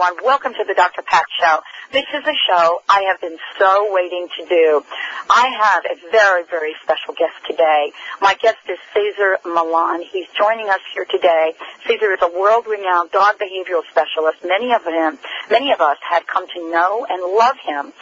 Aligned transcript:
Everyone. 0.00 0.24
Welcome 0.24 0.54
to 0.54 0.64
the 0.66 0.72
Dr. 0.72 1.02
Pat 1.02 1.24
Show. 1.40 1.60
This 1.92 2.06
is 2.14 2.24
a 2.24 2.32
show 2.48 2.80
I 2.88 3.04
have 3.10 3.20
been 3.20 3.36
so 3.58 3.92
waiting 3.92 4.28
to 4.38 4.46
do. 4.46 4.82
I 5.28 5.50
have 5.60 5.84
a 5.84 6.10
very, 6.10 6.44
very 6.48 6.74
special 6.82 7.12
guest 7.12 7.36
today. 7.46 7.92
My 8.20 8.34
guest 8.40 8.58
is 8.68 8.78
Cesar 8.94 9.36
Millan. 9.44 10.02
He's 10.10 10.26
joining 10.38 10.70
us 10.70 10.80
here 10.94 11.04
today. 11.04 11.52
Cesar 11.86 12.12
is 12.12 12.20
a 12.22 12.32
world-renowned 12.32 13.10
dog 13.10 13.36
behavioral 13.36 13.82
specialist. 13.90 14.38
Many 14.42 14.72
of 14.72 14.84
him, 14.84 15.18
many 15.50 15.72
of 15.72 15.80
us 15.80 15.98
have 16.08 16.26
come 16.26 16.46
to 16.48 16.70
know 16.70 17.04
and 17.04 17.20
love 17.36 17.56
him 17.60 17.92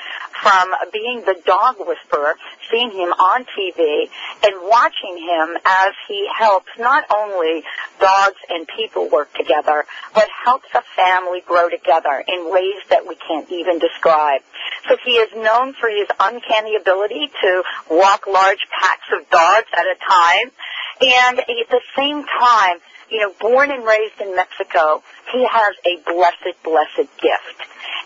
from 0.42 0.70
being 0.92 1.20
the 1.20 1.37
dog 1.45 1.77
whisperer, 1.78 2.37
seeing 2.71 2.90
him 2.90 3.12
on 3.12 3.45
TV, 3.57 4.09
and 4.43 4.54
watching 4.62 5.16
him 5.18 5.57
as 5.65 5.93
he 6.07 6.29
helps 6.37 6.71
not 6.79 7.04
only 7.15 7.65
dogs 8.01 8.38
and 8.49 8.66
people 8.77 9.09
work 9.10 9.32
together, 9.35 9.85
but 10.15 10.29
helps 10.45 10.68
a 10.74 10.82
family 10.96 11.43
grow 11.46 11.68
together 11.68 12.24
in 12.27 12.51
ways 12.52 12.80
that 12.90 13.07
we 13.07 13.16
can't 13.16 13.51
even 13.51 13.79
describe. 13.79 14.43
So 14.88 14.96
he 15.04 15.12
is 15.12 15.30
known 15.35 15.74
for 15.74 15.88
his 15.88 16.09
uncanny 16.18 16.77
ability 16.77 17.30
to 17.43 17.62
walk 17.90 18.27
large 18.27 18.66
packs 18.80 19.09
of 19.12 19.29
dogs 19.30 19.68
at 19.77 19.87
a 19.87 19.96
time, 20.09 20.51
and 21.01 21.38
at 21.38 21.68
the 21.71 21.80
same 21.96 22.24
time, 22.24 22.79
you 23.10 23.20
know, 23.20 23.32
born 23.40 23.70
and 23.70 23.84
raised 23.84 24.20
in 24.20 24.34
Mexico, 24.37 25.02
he 25.32 25.46
has 25.51 25.74
a 25.84 26.02
blessed, 26.10 26.62
blessed 26.62 27.09
gift. 27.20 27.59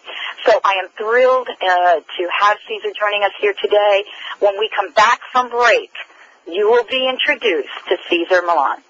So 0.47 0.61
I 0.65 0.75
am 0.83 0.89
thrilled 0.97 1.49
uh, 1.49 2.01
to 2.01 2.29
have 2.41 2.59
Cesar 2.67 2.93
joining 2.99 3.25
us 3.25 3.33
here 3.41 3.55
today. 3.61 4.05
When 4.39 4.59
we 4.59 4.71
come 4.75 4.93
back 4.93 5.21
from 5.33 5.51
break, 5.51 5.91
you 6.47 6.71
will 6.71 6.85
be 6.85 7.09
introduced 7.09 7.69
to 7.89 7.97
Cesar 8.09 8.43
Millan. 8.43 8.83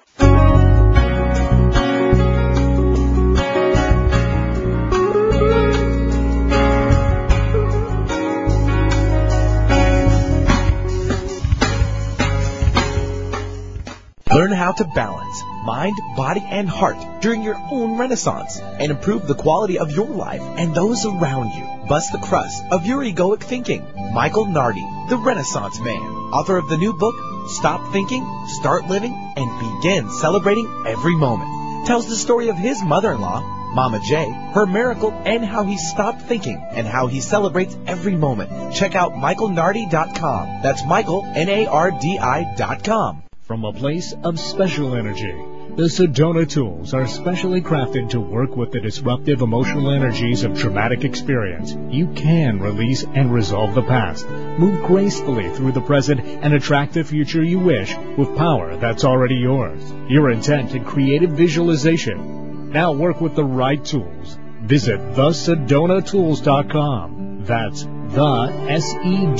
Learn 14.32 14.52
how 14.52 14.70
to 14.70 14.84
balance 14.94 15.49
mind, 15.64 15.96
body, 16.16 16.42
and 16.48 16.68
heart 16.68 16.96
during 17.20 17.42
your 17.42 17.56
own 17.70 17.98
renaissance 17.98 18.58
and 18.60 18.90
improve 18.90 19.26
the 19.26 19.34
quality 19.34 19.78
of 19.78 19.90
your 19.90 20.08
life 20.08 20.42
and 20.42 20.74
those 20.74 21.04
around 21.04 21.52
you. 21.52 21.64
Bust 21.88 22.12
the 22.12 22.18
crust 22.18 22.64
of 22.70 22.86
your 22.86 23.02
egoic 23.02 23.42
thinking. 23.42 23.86
Michael 24.14 24.46
Nardi, 24.46 24.86
the 25.08 25.16
Renaissance 25.16 25.80
Man, 25.80 26.02
author 26.32 26.56
of 26.56 26.68
the 26.68 26.76
new 26.76 26.92
book, 26.92 27.14
Stop 27.48 27.92
Thinking, 27.92 28.24
Start 28.60 28.86
Living, 28.86 29.12
and 29.36 29.80
Begin 29.80 30.10
Celebrating 30.10 30.84
Every 30.86 31.16
Moment, 31.16 31.86
tells 31.86 32.06
the 32.06 32.16
story 32.16 32.48
of 32.48 32.56
his 32.56 32.82
mother-in-law, 32.82 33.58
Mama 33.74 34.00
J, 34.04 34.30
her 34.54 34.66
miracle, 34.66 35.12
and 35.12 35.44
how 35.44 35.64
he 35.64 35.76
stopped 35.76 36.22
thinking 36.22 36.62
and 36.72 36.86
how 36.86 37.06
he 37.06 37.20
celebrates 37.20 37.76
every 37.86 38.16
moment. 38.16 38.74
Check 38.74 38.94
out 38.94 39.12
michaelnardi.com. 39.12 40.62
That's 40.62 40.84
Michael, 40.84 41.24
N-A-R-D-I 41.24 42.54
dot 42.56 42.84
com. 42.84 43.22
From 43.50 43.64
a 43.64 43.72
place 43.72 44.14
of 44.22 44.38
special 44.38 44.94
energy, 44.94 45.34
the 45.74 45.88
Sedona 45.88 46.48
tools 46.48 46.94
are 46.94 47.08
specially 47.08 47.60
crafted 47.60 48.10
to 48.10 48.20
work 48.20 48.56
with 48.56 48.70
the 48.70 48.78
disruptive 48.78 49.40
emotional 49.40 49.90
energies 49.90 50.44
of 50.44 50.56
traumatic 50.56 51.02
experience. 51.02 51.76
You 51.90 52.06
can 52.14 52.60
release 52.60 53.02
and 53.02 53.34
resolve 53.34 53.74
the 53.74 53.82
past, 53.82 54.30
move 54.30 54.84
gracefully 54.84 55.50
through 55.50 55.72
the 55.72 55.80
present, 55.80 56.20
and 56.20 56.54
attract 56.54 56.94
the 56.94 57.02
future 57.02 57.42
you 57.42 57.58
wish 57.58 57.92
with 58.16 58.36
power 58.36 58.76
that's 58.76 59.04
already 59.04 59.34
yours. 59.34 59.82
Your 60.08 60.30
intent 60.30 60.74
and 60.74 60.86
creative 60.86 61.32
visualization. 61.32 62.70
Now 62.70 62.92
work 62.92 63.20
with 63.20 63.34
the 63.34 63.44
right 63.44 63.84
tools. 63.84 64.38
Visit 64.62 65.00
thesedonatools.com. 65.00 67.42
That's 67.46 67.82
the 67.82 68.66
S-E-D-O-N-A 68.68 69.34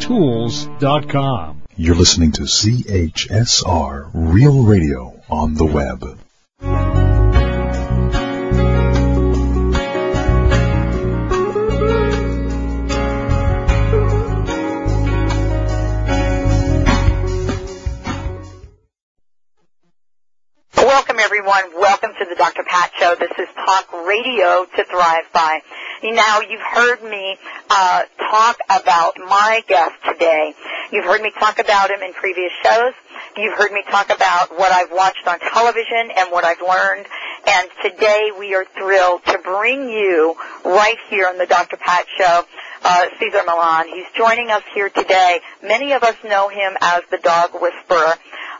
tools.com. 0.00 1.55
You're 1.78 1.94
listening 1.94 2.32
to 2.32 2.44
CHSR 2.44 4.10
Real 4.14 4.62
Radio 4.62 5.20
on 5.28 5.52
the 5.52 5.66
web. 5.66 6.18
Welcome 20.76 21.18
everyone. 21.20 21.78
Welcome 21.78 22.12
to 22.18 22.24
the 22.24 22.36
Dr. 22.36 22.62
Pat 22.66 22.92
Show. 22.98 23.16
This 23.20 23.32
is 23.38 23.48
Talk 23.54 23.92
Radio 24.06 24.64
to 24.64 24.84
Thrive 24.84 25.24
By. 25.34 25.60
Now 26.02 26.40
you've 26.40 26.60
heard 26.60 27.02
me 27.02 27.36
uh, 27.70 28.02
talk 28.30 28.58
about 28.68 29.14
my 29.18 29.62
guest 29.66 29.94
today. 30.04 30.54
You've 30.92 31.04
heard 31.04 31.22
me 31.22 31.32
talk 31.38 31.58
about 31.58 31.90
him 31.90 32.02
in 32.02 32.12
previous 32.12 32.52
shows. 32.62 32.92
You've 33.36 33.54
heard 33.54 33.72
me 33.72 33.82
talk 33.90 34.10
about 34.10 34.50
what 34.58 34.72
I've 34.72 34.92
watched 34.92 35.26
on 35.26 35.38
television 35.40 36.10
and 36.16 36.30
what 36.30 36.44
I've 36.44 36.60
learned. 36.60 37.06
And 37.46 37.68
today 37.82 38.30
we 38.38 38.54
are 38.54 38.64
thrilled 38.76 39.24
to 39.26 39.38
bring 39.38 39.88
you 39.88 40.36
right 40.64 40.98
here 41.08 41.28
on 41.28 41.38
the 41.38 41.46
Dr. 41.46 41.76
Pat 41.76 42.06
Show, 42.18 42.44
uh, 42.82 43.06
Cesar 43.18 43.42
Millan. 43.46 43.88
He's 43.88 44.06
joining 44.14 44.50
us 44.50 44.62
here 44.74 44.90
today. 44.90 45.40
Many 45.62 45.92
of 45.92 46.02
us 46.02 46.16
know 46.24 46.48
him 46.48 46.76
as 46.80 47.02
the 47.10 47.18
dog 47.18 47.50
whisperer. 47.54 48.14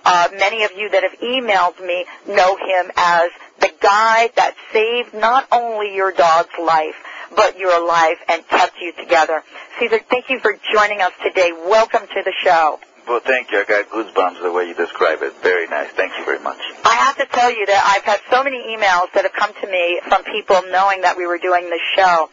Uh, 0.05 0.29
many 0.39 0.63
of 0.63 0.73
you 0.77 0.89
that 0.89 1.03
have 1.03 1.19
emailed 1.21 1.85
me 1.85 2.07
know 2.29 2.57
him 2.57 2.93
as 2.97 3.31
the 3.61 3.73
guy 3.81 4.31
that 4.37 4.55
saved 4.73 5.15
not 5.15 5.49
only 5.51 5.95
your 5.95 6.13
dog's 6.13 6.55
life, 6.61 6.95
but 7.35 7.59
your 7.59 7.87
life 7.87 8.19
and 8.29 8.47
kept 8.49 8.81
you 8.81 8.93
together. 8.93 9.43
Cesar, 9.79 10.01
thank 10.11 10.31
you 10.31 10.39
for 10.41 10.57
joining 10.73 11.01
us 11.01 11.13
today. 11.23 11.53
Welcome 11.53 12.03
to 12.03 12.23
the 12.25 12.33
show. 12.43 12.79
Well, 13.09 13.21
thank 13.21 13.53
you. 13.53 13.61
I 13.61 13.65
got 13.65 13.89
goosebumps 13.91 14.43
the 14.43 14.53
way 14.53 14.69
you 14.69 14.75
describe 14.75 15.23
it. 15.23 15.33
Very 15.43 15.69
nice. 15.69 15.91
Thank 15.91 16.13
you 16.19 16.25
very 16.25 16.41
much. 16.41 16.59
I 16.85 16.97
have 16.97 17.17
to 17.19 17.27
tell 17.27 17.51
you 17.51 17.65
that 17.67 17.95
I've 17.97 18.03
had 18.03 18.21
so 18.31 18.43
many 18.43 18.59
emails 18.77 19.13
that 19.15 19.23
have 19.23 19.33
come 19.33 19.53
to 19.61 19.67
me 19.71 20.01
from 20.09 20.25
people 20.25 20.61
knowing 20.71 21.03
that 21.03 21.17
we 21.17 21.27
were 21.27 21.39
doing 21.39 21.71
the 21.71 21.81
show. 21.95 22.29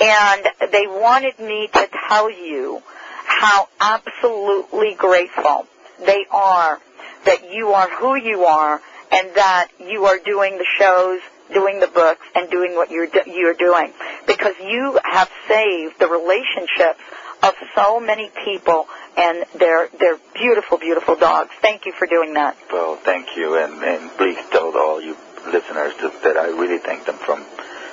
And 0.00 0.72
they 0.72 0.86
wanted 0.86 1.38
me 1.38 1.68
to 1.72 1.88
tell 2.08 2.30
you 2.30 2.82
how 3.26 3.68
absolutely 3.80 4.94
grateful 4.94 5.66
they 6.04 6.26
are 6.30 6.80
that 7.24 7.52
you 7.52 7.70
are 7.70 7.88
who 7.88 8.14
you 8.16 8.44
are 8.44 8.80
and 9.10 9.34
that 9.34 9.68
you 9.80 10.04
are 10.06 10.18
doing 10.18 10.58
the 10.58 10.66
shows, 10.78 11.20
doing 11.52 11.80
the 11.80 11.86
books, 11.88 12.20
and 12.34 12.50
doing 12.50 12.74
what 12.74 12.90
you're, 12.90 13.06
do- 13.06 13.30
you're 13.30 13.54
doing. 13.54 13.92
Because 14.26 14.54
you 14.62 14.98
have 15.04 15.30
saved 15.48 15.98
the 15.98 16.08
relationships 16.08 17.00
of 17.42 17.54
so 17.74 18.00
many 18.00 18.30
people 18.44 18.86
and 19.16 19.44
their, 19.58 19.88
their 19.98 20.18
beautiful, 20.34 20.78
beautiful 20.78 21.16
dogs. 21.16 21.50
Thank 21.60 21.86
you 21.86 21.92
for 21.92 22.06
doing 22.06 22.34
that. 22.34 22.56
Well, 22.72 22.96
thank 22.96 23.36
you, 23.36 23.56
and, 23.58 23.82
and 23.82 24.10
please 24.16 24.38
tell 24.50 24.76
all 24.76 25.00
you 25.00 25.16
listeners 25.46 25.92
to, 26.00 26.10
that 26.24 26.36
I 26.36 26.46
really 26.48 26.78
thank 26.78 27.04
them 27.06 27.16
from 27.16 27.44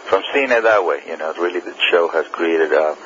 from 0.08 0.24
seeing 0.34 0.52
it 0.52 0.64
that 0.64 0.84
way. 0.86 1.00
You 1.08 1.18
know, 1.18 1.34
really 1.36 1.62
the 1.62 1.76
show 1.90 2.10
has 2.10 2.28
created 2.28 2.74
a, 2.74 2.98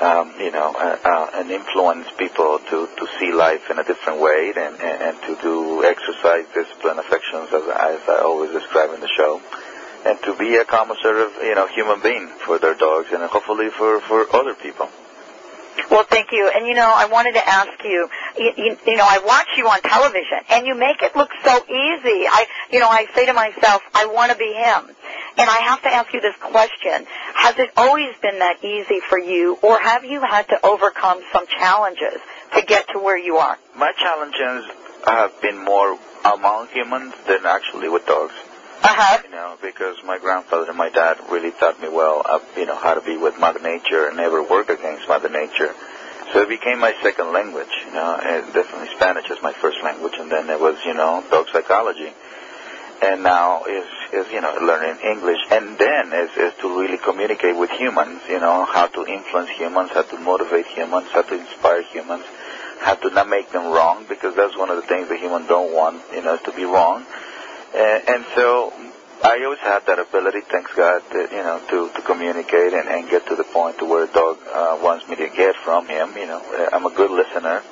um, 0.00 0.34
you 0.38 0.50
know, 0.50 0.74
uh, 0.74 0.98
uh, 1.04 1.30
and 1.34 1.50
influence 1.50 2.06
people 2.18 2.58
to, 2.70 2.88
to 2.96 3.06
see 3.18 3.32
life 3.32 3.70
in 3.70 3.78
a 3.78 3.84
different 3.84 4.20
way 4.20 4.52
and, 4.56 4.74
and, 4.80 5.02
and 5.02 5.22
to 5.22 5.42
do 5.42 5.84
exercise, 5.84 6.46
discipline, 6.54 6.98
affections, 6.98 7.48
as, 7.52 7.62
as 7.62 8.00
I 8.08 8.20
always 8.24 8.50
describe 8.50 8.90
in 8.94 9.00
the 9.00 9.08
show, 9.08 9.40
and 10.04 10.18
to 10.22 10.36
be 10.36 10.56
a 10.56 10.64
calm, 10.64 10.90
assertive, 10.90 11.32
you 11.42 11.54
know, 11.54 11.66
human 11.68 12.02
being 12.02 12.28
for 12.44 12.58
their 12.58 12.74
dogs 12.74 13.08
and 13.12 13.22
hopefully 13.24 13.70
for, 13.70 14.00
for 14.00 14.26
other 14.34 14.54
people. 14.54 14.88
Well, 15.90 16.04
thank 16.04 16.32
you. 16.32 16.50
And 16.54 16.66
you 16.66 16.74
know, 16.74 16.90
I 16.94 17.06
wanted 17.06 17.34
to 17.34 17.48
ask 17.48 17.82
you, 17.84 18.08
you, 18.38 18.52
you, 18.56 18.76
you 18.86 18.96
know, 18.96 19.06
I 19.08 19.18
watch 19.24 19.48
you 19.56 19.66
on 19.66 19.80
television 19.82 20.38
and 20.50 20.66
you 20.66 20.74
make 20.74 21.02
it 21.02 21.16
look 21.16 21.30
so 21.44 21.56
easy. 21.66 22.26
I, 22.26 22.46
you 22.70 22.80
know, 22.80 22.88
I 22.88 23.06
say 23.14 23.26
to 23.26 23.32
myself, 23.32 23.82
I 23.94 24.06
want 24.06 24.30
to 24.32 24.38
be 24.38 24.52
him. 24.52 24.94
And 25.36 25.50
I 25.50 25.58
have 25.58 25.82
to 25.82 25.88
ask 25.88 26.12
you 26.12 26.20
this 26.20 26.36
question. 26.36 27.06
Has 27.34 27.58
it 27.58 27.70
always 27.76 28.14
been 28.22 28.38
that 28.38 28.62
easy 28.64 29.00
for 29.08 29.18
you 29.18 29.58
or 29.62 29.80
have 29.80 30.04
you 30.04 30.20
had 30.20 30.48
to 30.48 30.64
overcome 30.64 31.20
some 31.32 31.46
challenges 31.46 32.20
to 32.54 32.62
get 32.62 32.88
to 32.92 32.98
where 32.98 33.18
you 33.18 33.36
are? 33.38 33.58
My 33.76 33.92
challenges 33.92 34.70
have 35.06 35.40
been 35.42 35.64
more 35.64 35.98
among 36.24 36.68
humans 36.68 37.14
than 37.26 37.46
actually 37.46 37.88
with 37.88 38.06
dogs. 38.06 38.32
Uh-huh. 38.82 39.18
You 39.24 39.30
know, 39.30 39.56
because 39.62 39.96
my 40.04 40.18
grandfather 40.18 40.68
and 40.68 40.76
my 40.76 40.90
dad 40.90 41.18
really 41.30 41.50
taught 41.52 41.80
me 41.80 41.88
well, 41.88 42.22
uh, 42.24 42.38
you 42.56 42.66
know, 42.66 42.76
how 42.76 42.94
to 42.94 43.00
be 43.00 43.16
with 43.16 43.38
Mother 43.40 43.60
Nature 43.60 44.08
and 44.08 44.16
never 44.16 44.42
work 44.42 44.68
against 44.68 45.08
Mother 45.08 45.30
Nature. 45.30 45.74
So 46.32 46.42
it 46.42 46.48
became 46.48 46.80
my 46.80 46.94
second 47.02 47.32
language, 47.32 47.70
you 47.86 47.92
know, 47.92 48.18
and 48.22 48.52
definitely 48.52 48.88
Spanish 48.96 49.30
is 49.30 49.38
my 49.42 49.52
first 49.52 49.78
language, 49.82 50.14
and 50.18 50.30
then 50.30 50.50
it 50.50 50.60
was, 50.60 50.76
you 50.84 50.94
know, 50.94 51.24
dog 51.30 51.48
psychology. 51.52 52.12
And 53.04 53.22
now 53.22 53.64
is, 53.64 53.84
is 54.18 54.26
you 54.32 54.40
know, 54.40 54.56
learning 54.62 54.96
English, 55.04 55.42
and 55.50 55.76
then 55.76 56.12
is, 56.12 56.30
is 56.36 56.52
to 56.62 56.66
really 56.80 56.96
communicate 56.96 57.54
with 57.54 57.70
humans, 57.70 58.22
you 58.28 58.40
know, 58.40 58.64
how 58.64 58.86
to 58.86 59.00
influence 59.04 59.50
humans, 59.50 59.90
how 59.92 60.02
to 60.02 60.16
motivate 60.20 60.66
humans, 60.78 61.08
how 61.12 61.20
to 61.20 61.34
inspire 61.38 61.82
humans, 61.82 62.24
how 62.80 62.94
to 62.94 63.10
not 63.10 63.28
make 63.28 63.52
them 63.52 63.66
wrong, 63.76 64.06
because 64.08 64.34
that's 64.34 64.56
one 64.56 64.70
of 64.70 64.76
the 64.76 64.86
things 64.88 65.08
the 65.08 65.18
human 65.18 65.46
don't 65.46 65.72
want, 65.74 66.00
you 66.16 66.22
know, 66.22 66.38
to 66.48 66.52
be 66.52 66.64
wrong. 66.64 67.04
And, 67.74 68.08
and 68.08 68.22
so 68.34 68.72
I 69.22 69.42
always 69.44 69.60
had 69.60 69.84
that 69.86 69.98
ability, 69.98 70.40
thanks 70.52 70.72
God, 70.74 71.02
that, 71.12 71.28
you 71.30 71.44
know, 71.44 71.60
to, 71.70 71.92
to 71.94 72.00
communicate 72.02 72.72
and, 72.72 72.88
and 72.88 73.10
get 73.10 73.26
to 73.28 73.36
the 73.36 73.44
point 73.44 73.78
to 73.80 73.84
where 73.84 74.04
a 74.04 74.12
dog 74.12 74.38
uh, 74.48 74.78
wants 74.80 75.06
me 75.08 75.16
to 75.16 75.28
get 75.28 75.56
from 75.56 75.88
him. 75.88 76.16
You 76.16 76.26
know, 76.26 76.40
I'm 76.72 76.86
a 76.86 76.94
good 76.94 77.10
listener. 77.10 77.62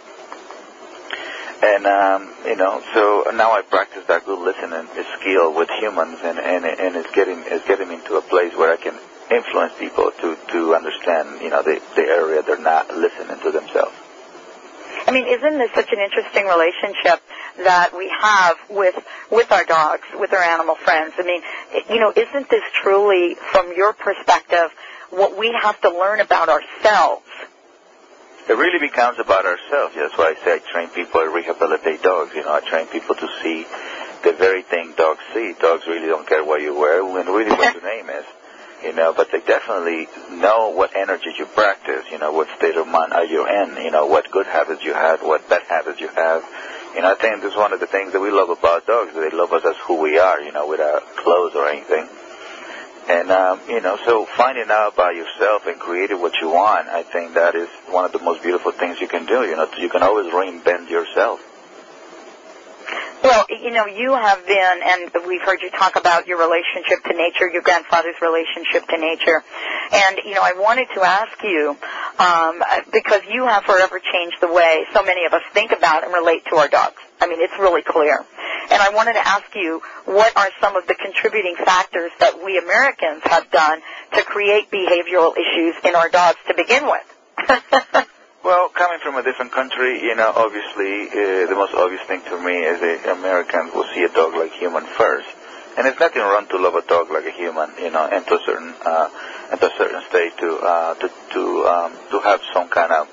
And, 1.62 1.86
um, 1.86 2.34
you 2.44 2.56
know, 2.56 2.82
so 2.92 3.30
now 3.34 3.52
I 3.52 3.62
practice 3.62 4.04
that 4.08 4.26
good 4.26 4.38
listening 4.42 4.88
skill 5.20 5.54
with 5.54 5.70
humans 5.78 6.18
and, 6.24 6.38
and, 6.38 6.64
and 6.64 6.96
it's 6.96 7.10
getting, 7.14 7.38
it's 7.46 7.66
getting 7.68 7.88
me 7.88 8.00
to 8.08 8.16
a 8.16 8.22
place 8.22 8.52
where 8.56 8.72
I 8.72 8.76
can 8.76 8.98
influence 9.30 9.72
people 9.78 10.10
to, 10.10 10.36
to 10.50 10.74
understand, 10.74 11.40
you 11.40 11.50
know, 11.50 11.62
the, 11.62 11.80
the 11.94 12.02
area 12.02 12.42
they're 12.42 12.58
not 12.58 12.90
listening 12.90 13.38
to 13.44 13.52
themselves. 13.52 13.94
I 15.06 15.10
mean, 15.12 15.26
isn't 15.26 15.58
this 15.58 15.70
such 15.74 15.92
an 15.92 16.00
interesting 16.00 16.46
relationship 16.46 17.22
that 17.58 17.90
we 17.96 18.08
have 18.20 18.56
with 18.70 18.94
with 19.30 19.50
our 19.50 19.64
dogs, 19.64 20.04
with 20.14 20.32
our 20.32 20.42
animal 20.42 20.76
friends? 20.76 21.14
I 21.18 21.22
mean, 21.22 21.42
you 21.90 22.00
know, 22.00 22.12
isn't 22.14 22.48
this 22.48 22.62
truly, 22.82 23.34
from 23.34 23.72
your 23.76 23.92
perspective, 23.92 24.70
what 25.10 25.36
we 25.36 25.56
have 25.60 25.80
to 25.82 25.90
learn 25.90 26.20
about 26.20 26.48
ourselves? 26.48 27.26
It 28.48 28.56
really 28.56 28.78
becomes 28.78 29.18
about 29.18 29.46
ourselves. 29.46 29.94
That's 29.94 30.16
why 30.18 30.34
I 30.36 30.44
say 30.44 30.54
I 30.54 30.58
train 30.58 30.88
people 30.88 31.20
to 31.20 31.30
rehabilitate 31.30 32.02
dogs. 32.02 32.34
You 32.34 32.42
know, 32.42 32.54
I 32.54 32.60
train 32.60 32.86
people 32.86 33.14
to 33.14 33.28
see 33.42 33.64
the 34.24 34.32
very 34.32 34.62
thing 34.62 34.94
dogs 34.96 35.20
see. 35.32 35.54
Dogs 35.60 35.86
really 35.86 36.08
don't 36.08 36.26
care 36.26 36.44
what 36.44 36.60
you 36.60 36.78
wear 36.78 37.02
and 37.02 37.28
really 37.28 37.50
what 37.50 37.74
your 37.74 37.82
name 37.96 38.10
is 38.10 38.24
you 38.82 38.92
know, 38.92 39.12
but 39.12 39.30
they 39.30 39.40
definitely 39.40 40.08
know 40.30 40.70
what 40.70 40.94
energies 40.96 41.38
you 41.38 41.46
practice, 41.46 42.04
you 42.10 42.18
know, 42.18 42.32
what 42.32 42.48
state 42.56 42.76
of 42.76 42.86
mind 42.86 43.12
are 43.12 43.24
you 43.24 43.46
in, 43.46 43.76
you 43.76 43.90
know, 43.90 44.06
what 44.06 44.30
good 44.30 44.46
habits 44.46 44.82
you 44.82 44.92
have, 44.92 45.22
what 45.22 45.48
bad 45.48 45.62
habits 45.68 46.00
you 46.00 46.08
have. 46.08 46.44
You 46.94 47.02
know, 47.02 47.12
I 47.12 47.14
think 47.14 47.42
this 47.42 47.52
is 47.52 47.56
one 47.56 47.72
of 47.72 47.80
the 47.80 47.86
things 47.86 48.12
that 48.12 48.20
we 48.20 48.30
love 48.30 48.50
about 48.50 48.86
dogs. 48.86 49.14
They 49.14 49.30
love 49.30 49.52
us 49.52 49.64
as 49.64 49.76
who 49.86 50.00
we 50.00 50.18
are, 50.18 50.40
you 50.42 50.52
know, 50.52 50.68
without 50.68 51.16
clothes 51.16 51.54
or 51.54 51.68
anything. 51.68 52.08
And, 53.08 53.30
um, 53.32 53.60
you 53.68 53.80
know, 53.80 53.98
so 54.06 54.26
finding 54.26 54.70
out 54.70 54.94
about 54.94 55.16
yourself 55.16 55.66
and 55.66 55.78
creating 55.78 56.20
what 56.20 56.40
you 56.40 56.48
want, 56.48 56.88
I 56.88 57.02
think 57.02 57.34
that 57.34 57.54
is 57.56 57.68
one 57.90 58.04
of 58.04 58.12
the 58.12 58.20
most 58.20 58.42
beautiful 58.42 58.70
things 58.70 59.00
you 59.00 59.08
can 59.08 59.26
do. 59.26 59.42
You 59.42 59.56
know, 59.56 59.68
you 59.76 59.88
can 59.88 60.02
always 60.02 60.32
reinvent 60.32 60.88
yourself. 60.88 61.40
Well, 63.22 63.46
you 63.50 63.70
know, 63.70 63.86
you 63.86 64.12
have 64.12 64.44
been, 64.46 64.80
and 64.84 65.10
we've 65.28 65.42
heard 65.42 65.62
you 65.62 65.70
talk 65.70 65.94
about 65.94 66.26
your 66.26 66.38
relationship 66.38 67.04
to 67.04 67.14
nature, 67.14 67.48
your 67.48 67.62
grandfather's 67.62 68.16
relationship 68.20 68.88
to 68.88 68.98
nature. 68.98 69.44
And, 69.92 70.18
you 70.24 70.34
know, 70.34 70.42
I 70.42 70.54
wanted 70.54 70.88
to 70.94 71.02
ask 71.02 71.32
you, 71.42 71.76
um, 72.18 72.62
because 72.92 73.22
you 73.30 73.46
have 73.46 73.62
forever 73.64 74.00
changed 74.00 74.38
the 74.40 74.52
way 74.52 74.84
so 74.92 75.04
many 75.04 75.24
of 75.24 75.32
us 75.32 75.42
think 75.54 75.70
about 75.70 76.02
and 76.02 76.12
relate 76.12 76.42
to 76.50 76.56
our 76.56 76.68
dogs. 76.68 76.96
I 77.20 77.28
mean, 77.28 77.40
it's 77.40 77.56
really 77.60 77.82
clear. 77.82 78.24
And 78.72 78.80
I 78.80 78.88
wanted 78.88 79.12
to 79.12 79.28
ask 79.28 79.54
you, 79.54 79.82
what 80.06 80.34
are 80.34 80.48
some 80.58 80.76
of 80.76 80.86
the 80.86 80.94
contributing 80.94 81.56
factors 81.56 82.10
that 82.20 82.42
we 82.42 82.56
Americans 82.56 83.20
have 83.24 83.50
done 83.50 83.80
to 84.14 84.22
create 84.22 84.70
behavioral 84.70 85.36
issues 85.36 85.74
in 85.84 85.94
our 85.94 86.08
dogs 86.08 86.38
to 86.48 86.54
begin 86.54 86.84
with? 86.88 88.06
Well, 88.44 88.70
coming 88.70 88.98
from 88.98 89.14
a 89.14 89.22
different 89.22 89.52
country, 89.52 90.02
you 90.02 90.16
know, 90.16 90.32
obviously 90.34 91.06
uh, 91.08 91.46
the 91.46 91.54
most 91.54 91.74
obvious 91.74 92.02
thing 92.08 92.22
to 92.22 92.42
me 92.42 92.58
is 92.58 92.80
that 92.80 93.16
Americans 93.16 93.72
will 93.72 93.86
see 93.94 94.02
a 94.02 94.08
dog 94.08 94.34
like 94.34 94.50
human 94.54 94.82
first, 94.84 95.28
and 95.78 95.86
it's 95.86 96.00
nothing 96.00 96.22
wrong 96.22 96.48
to 96.48 96.58
love 96.58 96.74
a 96.74 96.82
dog 96.82 97.08
like 97.12 97.24
a 97.24 97.30
human, 97.30 97.70
you 97.78 97.92
know, 97.92 98.02
and 98.02 98.26
to 98.26 98.34
a 98.34 98.40
certain 98.44 98.74
uh, 98.84 99.08
and 99.52 99.60
to 99.60 99.66
a 99.70 99.76
certain 99.78 100.02
state 100.10 100.36
to 100.38 100.58
uh, 100.58 100.94
to 100.94 101.08
to 101.30 101.66
um, 101.66 101.92
to 102.10 102.18
have 102.18 102.40
some 102.52 102.68
kind 102.68 102.90
of 102.90 103.06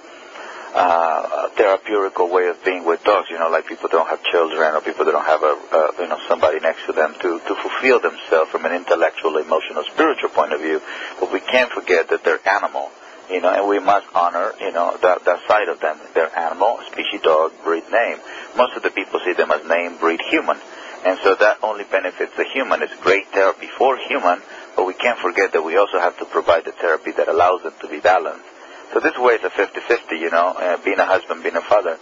uh, 0.73 1.49
therapeutical 1.55 2.29
way 2.31 2.47
of 2.47 2.63
being 2.63 2.85
with 2.85 3.03
dogs, 3.03 3.27
you 3.29 3.39
know, 3.39 3.49
like 3.49 3.67
people 3.67 3.89
don't 3.89 4.07
have 4.07 4.23
children 4.23 4.75
or 4.75 4.81
people 4.81 5.05
that 5.05 5.11
don't 5.11 5.25
have 5.25 5.43
a, 5.43 5.57
uh, 5.71 5.91
you 5.99 6.07
know, 6.07 6.19
somebody 6.27 6.59
next 6.59 6.85
to 6.85 6.93
them 6.93 7.13
to, 7.21 7.39
to 7.39 7.55
fulfill 7.55 7.99
themselves 7.99 8.51
from 8.51 8.65
an 8.65 8.73
intellectual, 8.73 9.37
emotional, 9.37 9.83
spiritual 9.83 10.29
point 10.29 10.53
of 10.53 10.61
view. 10.61 10.81
But 11.19 11.31
we 11.31 11.39
can't 11.39 11.71
forget 11.71 12.09
that 12.09 12.23
they're 12.23 12.47
animal 12.47 12.91
you 13.29 13.41
know, 13.41 13.53
and 13.53 13.67
we 13.67 13.77
must 13.79 14.07
honor, 14.15 14.53
you 14.59 14.71
know, 14.71 14.97
that, 15.01 15.23
that 15.25 15.47
side 15.47 15.69
of 15.69 15.79
them. 15.79 15.97
They're 16.15 16.35
animal, 16.35 16.79
species, 16.91 17.21
dog, 17.21 17.53
breed, 17.63 17.83
name. 17.91 18.17
Most 18.57 18.75
of 18.75 18.83
the 18.83 18.89
people 18.89 19.19
see 19.23 19.33
them 19.33 19.51
as 19.51 19.63
name, 19.67 19.97
breed, 19.97 20.19
human. 20.29 20.57
And 21.05 21.17
so 21.23 21.35
that 21.35 21.63
only 21.63 21.85
benefits 21.85 22.35
the 22.35 22.43
human. 22.43 22.81
It's 22.81 22.95
great 22.97 23.27
therapy 23.27 23.67
for 23.77 23.97
human, 23.97 24.41
but 24.75 24.85
we 24.85 24.93
can't 24.93 25.19
forget 25.19 25.53
that 25.53 25.61
we 25.61 25.77
also 25.77 25.99
have 25.99 26.17
to 26.19 26.25
provide 26.25 26.65
the 26.65 26.71
therapy 26.71 27.11
that 27.11 27.29
allows 27.29 27.63
them 27.63 27.73
to 27.81 27.87
be 27.87 27.99
balanced. 27.99 28.48
So 28.93 28.99
this 28.99 29.17
way 29.17 29.35
is 29.35 29.43
a 29.43 29.49
50-50, 29.49 30.19
you 30.19 30.31
know, 30.31 30.53
uh, 30.57 30.77
being 30.83 30.99
a 30.99 31.05
husband, 31.05 31.43
being 31.43 31.55
a 31.55 31.61
father. 31.61 31.97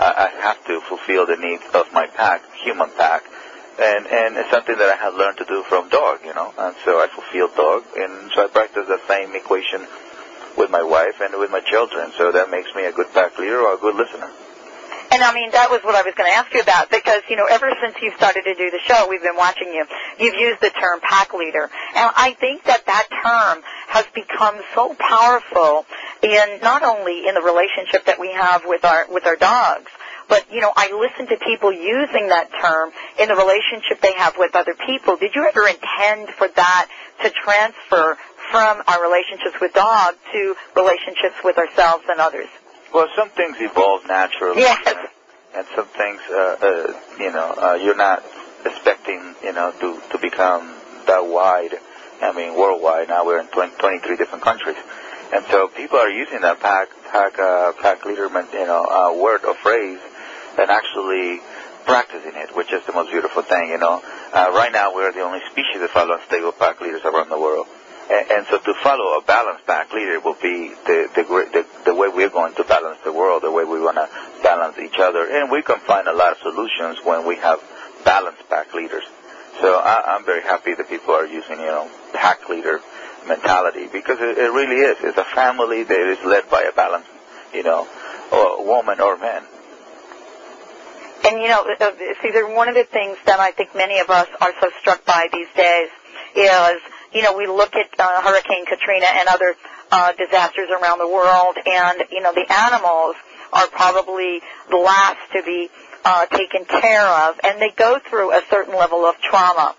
I, 0.00 0.28
I 0.28 0.42
have 0.42 0.64
to 0.66 0.80
fulfill 0.88 1.26
the 1.26 1.36
needs 1.36 1.62
of 1.74 1.92
my 1.92 2.06
pack, 2.06 2.42
human 2.64 2.90
pack, 2.96 3.22
and 3.80 4.06
and 4.06 4.36
it's 4.36 4.50
something 4.50 4.76
that 4.76 4.88
I 4.88 4.96
have 4.96 5.14
learned 5.14 5.38
to 5.38 5.44
do 5.44 5.62
from 5.68 5.88
dog, 5.88 6.20
you 6.24 6.34
know. 6.34 6.52
And 6.58 6.74
so 6.84 6.98
I 7.00 7.08
fulfill 7.08 7.48
dog, 7.54 7.84
and 7.96 8.30
so 8.34 8.44
I 8.44 8.48
practice 8.48 8.86
the 8.88 9.00
same 9.08 9.34
equation 9.34 9.86
with 10.56 10.70
my 10.70 10.82
wife 10.82 11.20
and 11.20 11.38
with 11.38 11.50
my 11.50 11.60
children. 11.60 12.12
So 12.18 12.32
that 12.32 12.50
makes 12.50 12.74
me 12.74 12.84
a 12.84 12.92
good 12.92 13.12
pack 13.14 13.38
leader 13.38 13.60
or 13.60 13.74
a 13.74 13.78
good 13.78 13.94
listener. 13.94 14.30
And 15.12 15.22
I 15.22 15.34
mean, 15.34 15.50
that 15.52 15.68
was 15.68 15.84
what 15.84 15.94
I 15.94 16.00
was 16.00 16.14
going 16.16 16.30
to 16.30 16.34
ask 16.34 16.48
you 16.54 16.64
about 16.64 16.88
because, 16.88 17.20
you 17.28 17.36
know, 17.36 17.44
ever 17.44 17.68
since 17.84 18.00
you 18.00 18.16
started 18.16 18.48
to 18.48 18.54
do 18.54 18.70
the 18.70 18.80
show, 18.88 19.06
we've 19.10 19.20
been 19.20 19.36
watching 19.36 19.68
you. 19.68 19.84
You've 20.18 20.40
used 20.40 20.62
the 20.62 20.70
term 20.70 21.00
pack 21.04 21.34
leader. 21.34 21.68
And 21.92 22.08
I 22.16 22.32
think 22.40 22.64
that 22.64 22.86
that 22.86 23.08
term 23.20 23.62
has 23.88 24.06
become 24.14 24.56
so 24.74 24.96
powerful 24.98 25.84
in 26.22 26.60
not 26.62 26.82
only 26.82 27.28
in 27.28 27.34
the 27.34 27.42
relationship 27.42 28.06
that 28.06 28.18
we 28.18 28.32
have 28.32 28.64
with 28.64 28.86
our, 28.86 29.04
with 29.12 29.26
our 29.26 29.36
dogs, 29.36 29.92
but, 30.30 30.50
you 30.50 30.62
know, 30.62 30.72
I 30.74 30.88
listen 30.96 31.28
to 31.28 31.36
people 31.44 31.74
using 31.74 32.28
that 32.32 32.48
term 32.56 32.88
in 33.20 33.28
the 33.28 33.36
relationship 33.36 34.00
they 34.00 34.14
have 34.16 34.38
with 34.38 34.56
other 34.56 34.74
people. 34.86 35.20
Did 35.20 35.34
you 35.34 35.44
ever 35.44 35.68
intend 35.68 36.30
for 36.40 36.48
that 36.48 36.88
to 37.20 37.28
transfer 37.44 38.16
from 38.50 38.82
our 38.88 39.02
relationships 39.02 39.60
with 39.60 39.74
dogs 39.74 40.16
to 40.32 40.56
relationships 40.74 41.36
with 41.44 41.58
ourselves 41.58 42.04
and 42.08 42.18
others? 42.18 42.48
Well, 42.92 43.08
some 43.16 43.30
things 43.30 43.56
evolve 43.60 44.06
naturally. 44.06 44.60
Yes. 44.60 44.86
Uh, 44.86 45.06
and 45.54 45.66
some 45.76 45.86
things, 45.86 46.20
uh, 46.30 46.56
uh, 46.60 47.00
you 47.18 47.30
know, 47.30 47.54
uh, 47.56 47.74
you're 47.74 47.96
not 47.96 48.22
expecting, 48.64 49.34
you 49.42 49.52
know, 49.52 49.72
to, 49.80 50.00
to 50.10 50.18
become 50.18 50.74
that 51.06 51.26
wide. 51.26 51.74
I 52.22 52.32
mean, 52.32 52.54
worldwide. 52.54 53.08
Now 53.08 53.26
we're 53.26 53.40
in 53.40 53.48
20, 53.48 53.76
23 53.76 54.16
different 54.16 54.44
countries. 54.44 54.76
And 55.34 55.44
so 55.50 55.68
people 55.68 55.98
are 55.98 56.10
using 56.10 56.40
that 56.42 56.60
pack, 56.60 56.88
pack, 57.10 57.38
uh, 57.38 57.72
pack 57.80 58.02
leaderman, 58.02 58.52
you 58.52 58.66
know, 58.66 58.84
uh, 58.84 59.12
word 59.20 59.44
or 59.44 59.54
phrase 59.54 59.98
and 60.58 60.70
actually 60.70 61.40
practicing 61.84 62.32
it, 62.34 62.54
which 62.54 62.72
is 62.72 62.84
the 62.86 62.92
most 62.92 63.10
beautiful 63.10 63.42
thing. 63.42 63.70
You 63.70 63.78
know, 63.78 64.02
uh, 64.32 64.52
right 64.54 64.72
now 64.72 64.94
we're 64.94 65.12
the 65.12 65.22
only 65.22 65.40
species 65.50 65.80
that 65.80 65.90
follow 65.90 66.14
unstable 66.14 66.52
pack 66.52 66.80
leaders 66.80 67.02
around 67.04 67.28
the 67.30 67.40
world. 67.40 67.66
And, 68.10 68.46
so 68.50 68.58
to 68.58 68.74
follow 68.82 69.18
a 69.18 69.22
balanced 69.22 69.66
pack 69.66 69.92
leader 69.92 70.20
will 70.20 70.36
be 70.42 70.74
the, 70.86 71.08
the, 71.14 71.22
the, 71.24 71.66
the 71.86 71.94
way 71.94 72.08
we're 72.08 72.28
going 72.28 72.54
to 72.56 72.64
balance 72.64 72.98
the 73.04 73.12
world, 73.12 73.42
the 73.42 73.50
way 73.50 73.64
we 73.64 73.80
want 73.80 73.96
to 73.96 74.08
balance 74.42 74.76
each 74.78 74.98
other. 74.98 75.24
And 75.24 75.50
we 75.50 75.62
can 75.62 75.78
find 75.80 76.08
a 76.08 76.12
lot 76.12 76.32
of 76.32 76.38
solutions 76.38 76.98
when 77.04 77.26
we 77.26 77.36
have 77.36 77.60
balanced 78.04 78.48
pack 78.50 78.74
leaders. 78.74 79.04
So 79.60 79.76
I, 79.78 80.14
I'm 80.14 80.24
very 80.24 80.42
happy 80.42 80.74
that 80.74 80.88
people 80.88 81.14
are 81.14 81.26
using, 81.26 81.58
you 81.60 81.66
know, 81.66 81.88
pack 82.12 82.48
leader 82.48 82.80
mentality 83.26 83.86
because 83.86 84.18
it, 84.20 84.36
it 84.38 84.50
really 84.52 84.76
is. 84.76 84.96
It's 85.02 85.18
a 85.18 85.24
family 85.24 85.84
that 85.84 86.00
is 86.10 86.18
led 86.24 86.50
by 86.50 86.62
a 86.62 86.72
balanced, 86.72 87.08
you 87.54 87.62
know, 87.62 87.86
or 88.32 88.66
woman 88.66 89.00
or 89.00 89.16
man. 89.16 89.44
And 91.24 91.40
you 91.40 91.48
know, 91.48 91.64
uh, 91.80 91.90
Cesar, 92.20 92.52
one 92.52 92.68
of 92.68 92.74
the 92.74 92.84
things 92.84 93.16
that 93.26 93.38
I 93.38 93.52
think 93.52 93.76
many 93.76 94.00
of 94.00 94.10
us 94.10 94.26
are 94.40 94.52
so 94.60 94.70
struck 94.80 95.04
by 95.04 95.28
these 95.32 95.46
days 95.56 95.88
is, 96.34 96.80
you 97.12 97.22
know, 97.22 97.36
we 97.36 97.46
look 97.46 97.74
at 97.74 97.88
uh, 97.98 98.22
Hurricane 98.22 98.64
Katrina 98.66 99.06
and 99.06 99.28
other 99.28 99.54
uh, 99.90 100.12
disasters 100.12 100.68
around 100.70 100.98
the 100.98 101.08
world, 101.08 101.56
and 101.66 102.04
you 102.10 102.22
know, 102.22 102.32
the 102.32 102.46
animals 102.50 103.16
are 103.52 103.66
probably 103.68 104.40
the 104.70 104.76
last 104.76 105.20
to 105.34 105.42
be 105.42 105.68
uh, 106.04 106.26
taken 106.26 106.64
care 106.64 107.06
of, 107.06 107.38
and 107.44 107.60
they 107.60 107.70
go 107.70 107.98
through 108.08 108.32
a 108.32 108.40
certain 108.50 108.74
level 108.74 109.04
of 109.04 109.16
trauma. 109.20 109.74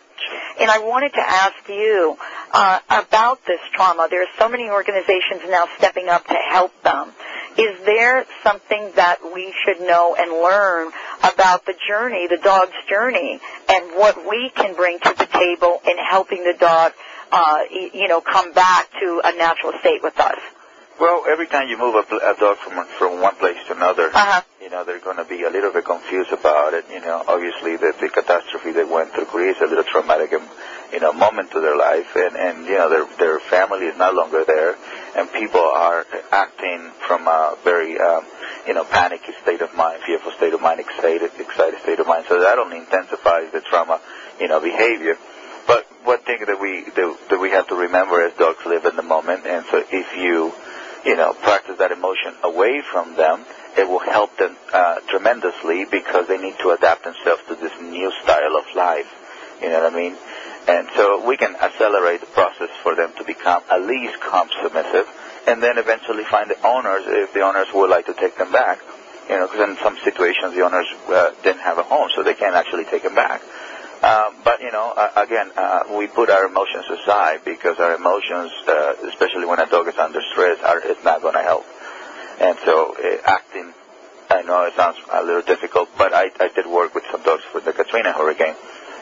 And 0.60 0.70
I 0.70 0.80
wanted 0.80 1.14
to 1.14 1.20
ask 1.20 1.68
you 1.68 2.16
uh, 2.52 2.80
about 2.90 3.44
this 3.46 3.60
trauma. 3.74 4.08
There 4.10 4.22
are 4.22 4.34
so 4.38 4.48
many 4.48 4.70
organizations 4.70 5.42
now 5.50 5.68
stepping 5.78 6.08
up 6.08 6.26
to 6.28 6.38
help 6.50 6.72
them. 6.84 7.12
Is 7.58 7.84
there 7.86 8.26
something 8.44 8.92
that 8.96 9.20
we 9.34 9.54
should 9.64 9.82
know 9.82 10.16
and 10.18 10.32
learn 10.32 10.92
about 11.24 11.66
the 11.66 11.76
journey, 11.88 12.28
the 12.28 12.38
dog's 12.38 12.74
journey, 12.90 13.40
and 13.70 13.92
what 13.96 14.28
we 14.30 14.52
can 14.56 14.76
bring 14.76 15.00
to 15.00 15.14
the 15.18 15.26
table 15.26 15.82
in 15.88 15.98
helping 15.98 16.44
the 16.44 16.56
dog, 16.60 16.94
uh, 17.34 17.64
you 17.72 18.08
know, 18.08 18.22
come 18.22 18.54
back 18.54 18.90
to 19.02 19.22
a 19.26 19.36
natural 19.36 19.74
state 19.80 20.02
with 20.04 20.18
us? 20.20 20.38
Well, 21.00 21.26
every 21.28 21.48
time 21.48 21.68
you 21.68 21.78
move 21.78 21.96
a, 21.96 22.06
a 22.18 22.36
dog 22.40 22.58
from 22.58 22.86
from 23.00 23.20
one 23.20 23.36
place 23.36 23.58
to 23.68 23.76
another, 23.76 24.12
Uh-huh. 24.14 24.42
you 24.62 24.70
know 24.70 24.84
they're 24.86 25.00
going 25.00 25.18
to 25.18 25.26
be 25.26 25.42
a 25.44 25.50
little 25.50 25.74
bit 25.74 25.86
confused 25.86 26.32
about 26.32 26.76
it. 26.76 26.86
You 26.94 27.02
know, 27.02 27.24
obviously 27.28 27.76
the, 27.78 27.94
the 28.00 28.10
catastrophe 28.10 28.72
they 28.72 28.84
went 28.86 29.12
through 29.14 29.26
creates 29.26 29.60
a 29.62 29.66
little 29.66 29.84
traumatic, 29.84 30.32
um, 30.34 30.48
you 30.94 31.00
know, 31.00 31.12
moment 31.12 31.50
to 31.52 31.60
their 31.62 31.76
life, 31.76 32.16
and 32.16 32.36
and 32.38 32.56
you 32.68 32.78
know 32.78 32.90
their 32.90 33.06
their 33.18 33.40
family 33.50 33.88
is 33.88 33.98
no 33.98 34.12
longer 34.14 34.46
there, 34.46 34.78
and 35.18 35.26
people 35.34 35.66
are 35.66 36.06
acting 36.32 36.92
from 37.08 37.28
a 37.28 37.58
very 37.64 37.98
um, 38.00 38.24
you 38.68 38.76
know 38.76 38.86
panicky 38.86 39.34
state 39.42 39.62
of 39.62 39.74
mind, 39.74 39.98
fearful 40.06 40.32
state 40.38 40.54
of 40.54 40.62
mind, 40.62 40.80
excited 40.80 41.32
excited 41.40 41.82
state 41.82 42.00
of 42.00 42.06
mind. 42.06 42.26
So 42.30 42.40
that 42.40 42.60
only 42.60 42.78
intensifies 42.78 43.52
the 43.52 43.62
trauma, 43.62 44.00
you 44.40 44.48
know, 44.48 44.60
behavior. 44.62 45.18
One 46.04 46.20
thing 46.20 46.40
that 46.46 46.60
we 46.60 46.84
that, 46.96 47.18
that 47.30 47.40
we 47.40 47.52
have 47.52 47.68
to 47.68 47.76
remember 47.76 48.26
is 48.26 48.34
dogs 48.34 48.66
live 48.66 48.86
in 48.86 48.96
the 48.96 49.04
moment, 49.04 49.46
and 49.46 49.66
so 49.72 49.84
if 49.92 50.18
you 50.18 50.54
you 51.06 51.16
know, 51.16 51.34
practice 51.34 51.78
that 51.80 51.92
emotion 51.92 52.34
away 52.44 52.82
from 52.82 53.16
them, 53.16 53.46
it 53.78 53.88
will 53.88 54.00
help 54.00 54.36
them 54.38 54.56
uh, 54.72 55.00
tremendously 55.08 55.86
because 55.86 56.28
they 56.28 56.38
need 56.38 56.58
to 56.60 56.72
adapt 56.72 57.04
themselves 57.04 57.42
to 57.48 57.56
this 57.56 57.74
new 57.82 58.12
style 58.24 58.56
of 58.56 58.64
life. 58.76 59.12
You 59.62 59.70
know 59.70 59.84
what 59.84 59.94
I 59.94 59.96
mean? 59.96 60.16
And 60.68 60.88
so 60.96 61.26
we 61.28 61.36
can 61.36 61.56
accelerate 61.58 62.22
the 62.22 62.28
process 62.28 62.70
for 62.82 62.96
them 62.96 63.12
to 63.18 63.24
become 63.24 63.64
at 63.70 63.82
least 63.82 64.20
calm 64.22 64.50
submissive, 64.62 65.08
and 65.48 65.62
then 65.62 65.78
eventually 65.78 66.24
find 66.24 66.50
the 66.50 66.60
owners 66.66 67.04
if 67.06 67.34
the 67.34 67.42
owners 67.42 67.68
would 67.74 67.90
like 67.90 68.06
to 68.06 68.14
take 68.14 68.38
them 68.38 68.52
back. 68.52 68.80
You 69.30 69.40
know, 69.40 69.48
because 69.48 69.70
in 69.70 69.78
some 69.84 69.98
situations 70.04 70.54
the 70.54 70.62
owners 70.62 70.88
uh, 71.08 71.32
didn't 71.44 71.62
have 71.62 71.78
a 71.78 71.84
home, 71.84 72.10
so 72.16 72.24
they 72.24 72.34
can't 72.34 72.56
actually 72.56 72.86
take 72.86 73.04
them 73.04 73.16
back. 73.16 73.42
Um, 74.04 74.36
but 74.44 74.60
you 74.60 74.72
know, 74.72 74.92
uh, 74.92 75.24
again, 75.24 75.50
uh, 75.56 75.84
we 75.96 76.08
put 76.08 76.30
our 76.30 76.46
emotions 76.46 76.84
aside 76.92 77.46
because 77.46 77.80
our 77.80 77.96
emotions, 77.96 78.52
uh, 78.68 78.96
especially 79.08 79.46
when 79.46 79.60
a 79.60 79.66
dog 79.66 79.88
is 79.88 79.98
under 79.98 80.20
stress, 80.34 80.60
are 80.60 80.80
is 80.80 81.02
not 81.06 81.22
going 81.22 81.36
to 81.36 81.42
help. 81.42 81.64
And 82.42 82.58
so, 82.66 82.96
uh, 83.00 83.18
acting, 83.24 83.74
I 84.30 84.42
know 84.42 84.66
it 84.66 84.76
sounds 84.76 84.98
a 85.10 85.24
little 85.24 85.42
difficult, 85.42 85.88
but 85.98 86.14
I, 86.14 86.32
I 86.38 86.50
did 86.50 86.68
work 86.68 86.94
with 86.94 87.06
some 87.12 87.24
dogs 87.24 87.44
with 87.56 87.64
the 87.64 87.72
Katrina 87.72 88.12
hurricane, 88.12 88.56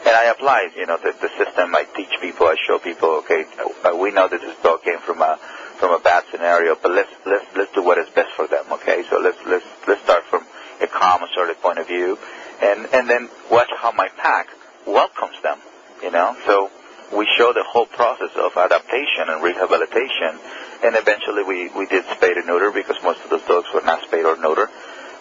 and 0.06 0.14
I 0.14 0.30
applied, 0.30 0.76
you 0.76 0.86
know, 0.86 0.98
the, 0.98 1.10
the 1.20 1.30
system. 1.34 1.74
I 1.74 1.82
teach 1.96 2.14
people, 2.20 2.46
I 2.46 2.54
show 2.64 2.78
people, 2.78 3.26
okay, 3.26 3.44
uh, 3.84 3.96
we 3.96 4.12
know 4.12 4.28
that 4.28 4.40
this 4.40 4.56
dog 4.62 4.84
came 4.84 5.00
from 5.00 5.20
a 5.20 5.36
from 5.82 5.94
a 5.94 5.98
bad 5.98 6.22
scenario, 6.30 6.76
but 6.80 6.92
let's 6.92 7.10
let's 7.26 7.46
let's 7.56 7.72
do 7.74 7.82
what 7.82 7.98
is 7.98 8.08
best 8.10 8.30
for 8.36 8.46
them, 8.46 8.66
okay? 8.70 9.02
So 9.10 9.18
let's 9.18 9.38
let's 9.46 9.66
let's 9.88 10.02
start 10.02 10.22
from 10.30 10.46
a 10.80 10.86
calm, 10.86 11.24
assertive 11.24 11.60
point 11.60 11.78
of 11.78 11.88
view, 11.88 12.16
and 12.62 12.86
and 12.94 13.10
then 13.10 13.28
watch 13.50 13.70
how 13.76 13.90
my 13.90 14.06
pack 14.16 14.46
welcomes 14.86 15.40
them, 15.42 15.58
you 16.02 16.10
know. 16.10 16.36
So 16.46 16.70
we 17.16 17.28
show 17.36 17.52
the 17.52 17.64
whole 17.64 17.86
process 17.86 18.30
of 18.36 18.56
adaptation 18.56 19.28
and 19.28 19.42
rehabilitation, 19.42 20.38
and 20.84 20.96
eventually 20.96 21.42
we, 21.42 21.68
we 21.70 21.86
did 21.86 22.04
spay 22.06 22.36
and 22.36 22.46
neuter 22.46 22.70
because 22.70 22.96
most 23.02 23.20
of 23.24 23.30
those 23.30 23.42
dogs 23.42 23.68
were 23.74 23.82
not 23.82 24.02
spayed 24.02 24.24
or 24.24 24.36
neutered, 24.36 24.68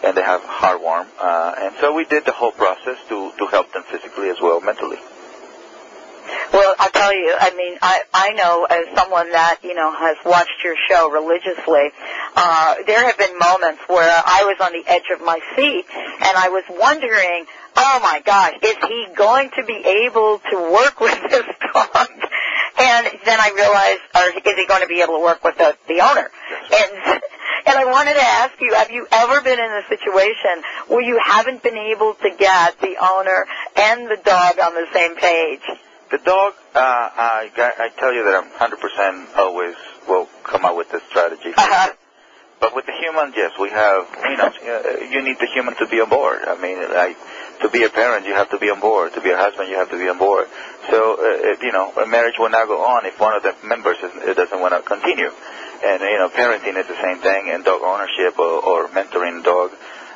and 0.03 0.15
they 0.15 0.24
have 0.24 0.41
heartworm, 0.41 1.06
uh, 1.20 1.56
and 1.58 1.75
so 1.80 1.94
we 1.94 2.06
did 2.06 2.25
the 2.25 2.32
whole 2.32 2.51
process 2.51 2.98
to, 3.10 3.32
to 3.38 3.46
help 3.48 3.72
them 3.74 3.84
physically 3.84 4.30
as 4.30 4.38
well 4.41 4.62
mentally. 4.62 4.98
Well, 6.51 6.75
I'll 6.79 6.91
tell 6.91 7.15
you, 7.15 7.34
I 7.39 7.55
mean, 7.55 7.77
I, 7.81 8.03
I 8.13 8.34
know 8.34 8.67
as 8.70 8.93
someone 8.93 9.31
that, 9.31 9.60
you 9.63 9.74
know, 9.74 9.96
has 9.96 10.17
watched 10.25 10.60
your 10.65 10.75
show 10.89 11.10
religiously, 11.10 11.91
uh, 12.36 12.75
there 12.86 13.05
have 13.05 13.17
been 13.17 13.39
moments 13.39 13.81
where 13.88 14.12
I 14.12 14.43
was 14.43 14.58
on 14.60 14.74
the 14.74 14.84
edge 14.86 15.08
of 15.15 15.24
my 15.24 15.39
seat 15.55 15.86
and 15.96 16.36
I 16.36 16.50
was 16.50 16.65
wondering, 16.70 17.46
oh 17.77 18.00
my 18.03 18.22
gosh, 18.25 18.55
is 18.62 18.75
he 18.84 19.08
going 19.15 19.50
to 19.55 19.63
be 19.63 19.79
able 20.03 20.39
to 20.51 20.58
work 20.75 21.00
with 21.00 21.20
this 21.31 21.48
dog? 21.72 22.10
And 22.79 23.08
then 23.24 23.39
I 23.39 23.55
realized, 23.55 24.03
or 24.12 24.36
is 24.36 24.43
he 24.43 24.67
going 24.67 24.81
to 24.81 24.91
be 24.91 25.01
able 25.01 25.20
to 25.20 25.24
work 25.24 25.43
with 25.46 25.58
the, 25.58 25.77
the 25.88 26.03
owner? 26.03 26.27
And, 26.27 27.22
and 27.63 27.75
I 27.79 27.86
wanted 27.86 28.15
to 28.15 28.25
ask 28.43 28.60
you, 28.60 28.74
have 28.75 28.91
you 28.91 29.08
ever 29.10 29.39
been 29.39 29.60
in 29.60 29.72
a 29.72 29.88
situation 29.88 30.67
where 30.89 31.01
you 31.01 31.17
haven't 31.24 31.63
been 31.63 31.77
able 31.77 32.15
to 32.15 32.29
get 32.38 32.75
the 32.81 33.00
owner 33.00 33.48
and 33.77 34.12
the 34.12 34.20
dog 34.20 34.60
on 34.60 34.74
the 34.75 34.88
same 34.91 35.15
page? 35.15 35.63
The 36.12 36.20
dog, 36.20 36.53
uh, 36.75 36.80
I, 36.80 37.50
I 37.56 37.89
tell 37.98 38.13
you 38.13 38.24
that 38.25 38.36
I'm 38.36 38.51
100% 38.51 39.38
always 39.38 39.75
will 40.08 40.27
come 40.44 40.65
up 40.65 40.75
with 40.75 40.91
this 40.91 41.01
strategy. 41.10 41.53
Uh-huh. 41.56 41.94
But 42.62 42.75
with 42.75 42.86
the 42.86 42.94
human, 42.94 43.34
yes, 43.36 43.58
we 43.58 43.74
have, 43.74 44.06
you 44.30 44.38
know, 44.38 44.46
uh, 44.46 45.01
you 45.10 45.25
need 45.25 45.41
the 45.41 45.50
human 45.50 45.74
to 45.82 45.88
be 45.89 45.98
on 45.98 46.13
board. 46.13 46.46
I 46.46 46.62
mean, 46.62 46.77
like, 46.94 47.18
to 47.65 47.70
be 47.74 47.86
a 47.86 47.89
parent, 47.89 48.27
you 48.27 48.36
have 48.38 48.51
to 48.51 48.60
be 48.60 48.70
on 48.70 48.80
board. 48.80 49.18
To 49.18 49.22
be 49.22 49.32
a 49.32 49.36
husband, 49.36 49.70
you 49.74 49.77
have 49.82 49.89
to 49.89 49.98
be 49.98 50.08
on 50.08 50.20
board. 50.20 50.46
So, 50.91 51.18
uh, 51.18 51.58
you 51.58 51.74
know, 51.74 51.89
a 51.98 52.06
marriage 52.06 52.38
will 52.38 52.53
not 52.53 52.68
go 52.68 52.86
on 52.86 53.08
if 53.10 53.20
one 53.20 53.34
of 53.34 53.41
the 53.41 53.58
members 53.65 53.98
is, 54.06 54.13
doesn't 54.38 54.62
want 54.62 54.77
to 54.77 54.86
continue. 54.86 55.34
And, 55.82 56.06
you 56.06 56.20
know, 56.22 56.30
parenting 56.30 56.77
is 56.77 56.86
the 56.86 57.01
same 57.01 57.18
thing, 57.25 57.50
and 57.50 57.65
dog 57.65 57.82
ownership 57.82 58.38
or, 58.38 58.62
or 58.62 58.88
mentoring 58.89 59.44
dog, 59.44 59.74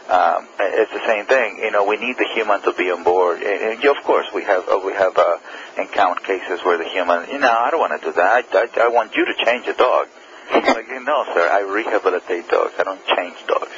um, 0.10 0.48
it's 0.60 0.92
the 0.94 1.06
same 1.08 1.26
thing. 1.26 1.60
You 1.64 1.72
know, 1.72 1.86
we 1.86 1.98
need 1.98 2.18
the 2.18 2.28
human 2.34 2.62
to 2.62 2.74
be 2.74 2.92
on 2.92 3.04
board. 3.04 3.42
And, 3.42 3.74
and 3.74 3.86
of 3.86 4.04
course, 4.04 4.28
we 4.34 4.44
have 4.44 4.68
uh, 4.70 4.80
we 4.86 4.94
have 4.94 5.18
uh, 5.18 5.38
encountered 5.78 6.24
cases 6.24 6.62
where 6.64 6.78
the 6.78 6.86
human, 6.86 7.30
you 7.30 7.40
know, 7.40 7.50
I 7.50 7.72
don't 7.72 7.80
want 7.80 8.00
to 8.00 8.06
do 8.06 8.14
that. 8.14 8.46
I, 8.54 8.58
I, 8.58 8.86
I 8.86 8.88
want 8.90 9.16
you 9.16 9.26
to 9.26 9.34
change 9.46 9.68
a 9.68 9.74
dog. 9.74 10.08
like, 10.54 10.90
no, 11.02 11.26
sir, 11.34 11.50
I 11.50 11.66
rehabilitate 11.66 12.50
dogs. 12.50 12.74
I 12.78 12.84
don't 12.84 13.02
change 13.18 13.38
dogs. 13.48 13.74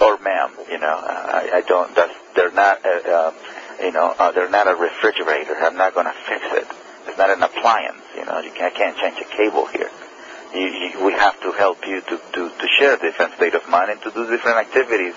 Or 0.00 0.18
ma'am, 0.18 0.52
you 0.70 0.78
know, 0.78 0.96
I, 0.96 1.50
I 1.54 1.60
don't. 1.60 1.94
That's 1.94 2.14
they're 2.34 2.52
not. 2.52 2.84
Uh, 2.84 2.88
uh, 2.88 3.32
you 3.80 3.92
know, 3.92 4.14
uh, 4.18 4.32
they're 4.32 4.50
not 4.50 4.68
a 4.68 4.74
refrigerator. 4.74 5.54
I'm 5.58 5.76
not 5.76 5.94
going 5.94 6.06
to 6.06 6.14
fix 6.28 6.44
it. 6.52 6.66
It's 7.06 7.18
not 7.18 7.30
an 7.30 7.42
appliance. 7.42 8.02
You 8.16 8.24
know, 8.24 8.40
you 8.40 8.50
can, 8.52 8.64
I 8.64 8.70
can't 8.70 8.96
change 8.96 9.18
a 9.18 9.28
cable 9.36 9.66
here. 9.66 9.90
You, 10.54 10.66
you, 10.66 11.04
we 11.04 11.12
have 11.12 11.40
to 11.42 11.52
help 11.52 11.86
you 11.86 12.00
to, 12.00 12.16
to, 12.16 12.42
to 12.48 12.66
share 12.78 12.94
a 12.94 12.98
different 12.98 13.34
state 13.34 13.54
of 13.54 13.68
mind 13.68 13.90
and 13.90 14.00
to 14.02 14.10
do 14.10 14.30
different 14.30 14.58
activities. 14.58 15.14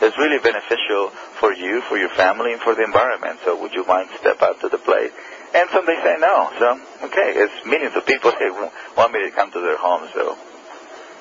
It's 0.00 0.18
really 0.18 0.38
beneficial 0.38 1.10
for 1.40 1.52
you, 1.52 1.80
for 1.88 1.96
your 1.96 2.10
family, 2.10 2.52
and 2.52 2.60
for 2.60 2.74
the 2.74 2.84
environment. 2.84 3.40
So 3.44 3.60
would 3.60 3.72
you 3.72 3.84
mind 3.86 4.10
step 4.20 4.42
out 4.42 4.60
to 4.60 4.68
the 4.68 4.78
plate? 4.78 5.12
And 5.54 5.68
some 5.70 5.86
they 5.86 5.96
say 6.02 6.16
no. 6.20 6.50
So 6.58 6.80
okay, 7.06 7.32
it's 7.36 7.64
millions 7.64 7.96
of 7.96 8.04
people 8.04 8.32
they 8.38 8.50
want 8.96 9.12
me 9.12 9.24
to 9.24 9.30
come 9.30 9.50
to 9.52 9.60
their 9.60 9.78
home. 9.78 10.08
So 10.12 10.36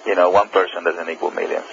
you 0.05 0.15
know, 0.15 0.29
one 0.29 0.49
person 0.49 0.83
doesn't 0.83 1.09
equal 1.09 1.31
millions. 1.31 1.65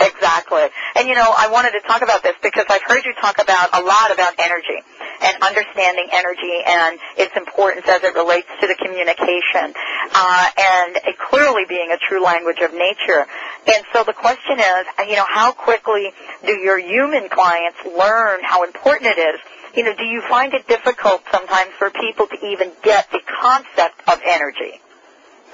Exactly. 0.00 0.64
And 0.96 1.08
you 1.08 1.14
know, 1.14 1.32
I 1.36 1.48
wanted 1.50 1.72
to 1.72 1.80
talk 1.86 2.02
about 2.02 2.22
this 2.22 2.34
because 2.42 2.64
I've 2.68 2.82
heard 2.82 3.04
you 3.04 3.12
talk 3.20 3.38
about 3.38 3.70
a 3.72 3.82
lot 3.82 4.12
about 4.12 4.34
energy 4.38 4.80
and 5.22 5.36
understanding 5.42 6.08
energy 6.12 6.60
and 6.66 6.98
its 7.16 7.36
importance 7.36 7.86
as 7.88 8.02
it 8.02 8.14
relates 8.14 8.48
to 8.60 8.66
the 8.66 8.74
communication, 8.74 9.72
uh, 10.12 10.46
and 10.58 10.96
clearly 11.30 11.64
being 11.68 11.90
a 11.90 11.98
true 12.08 12.22
language 12.22 12.60
of 12.60 12.72
nature. 12.72 13.26
And 13.66 13.84
so 13.92 14.04
the 14.04 14.12
question 14.12 14.58
is, 14.58 15.08
you 15.08 15.16
know, 15.16 15.26
how 15.28 15.52
quickly 15.52 16.12
do 16.44 16.52
your 16.52 16.78
human 16.78 17.28
clients 17.28 17.78
learn 17.84 18.40
how 18.42 18.64
important 18.64 19.10
it 19.16 19.20
is? 19.20 19.40
You 19.74 19.84
know, 19.84 19.94
do 19.96 20.04
you 20.04 20.22
find 20.28 20.54
it 20.54 20.68
difficult 20.68 21.22
sometimes 21.32 21.70
for 21.78 21.90
people 21.90 22.26
to 22.28 22.46
even 22.46 22.70
get 22.82 23.10
the 23.10 23.20
concept 23.40 24.02
of 24.06 24.20
energy? 24.24 24.80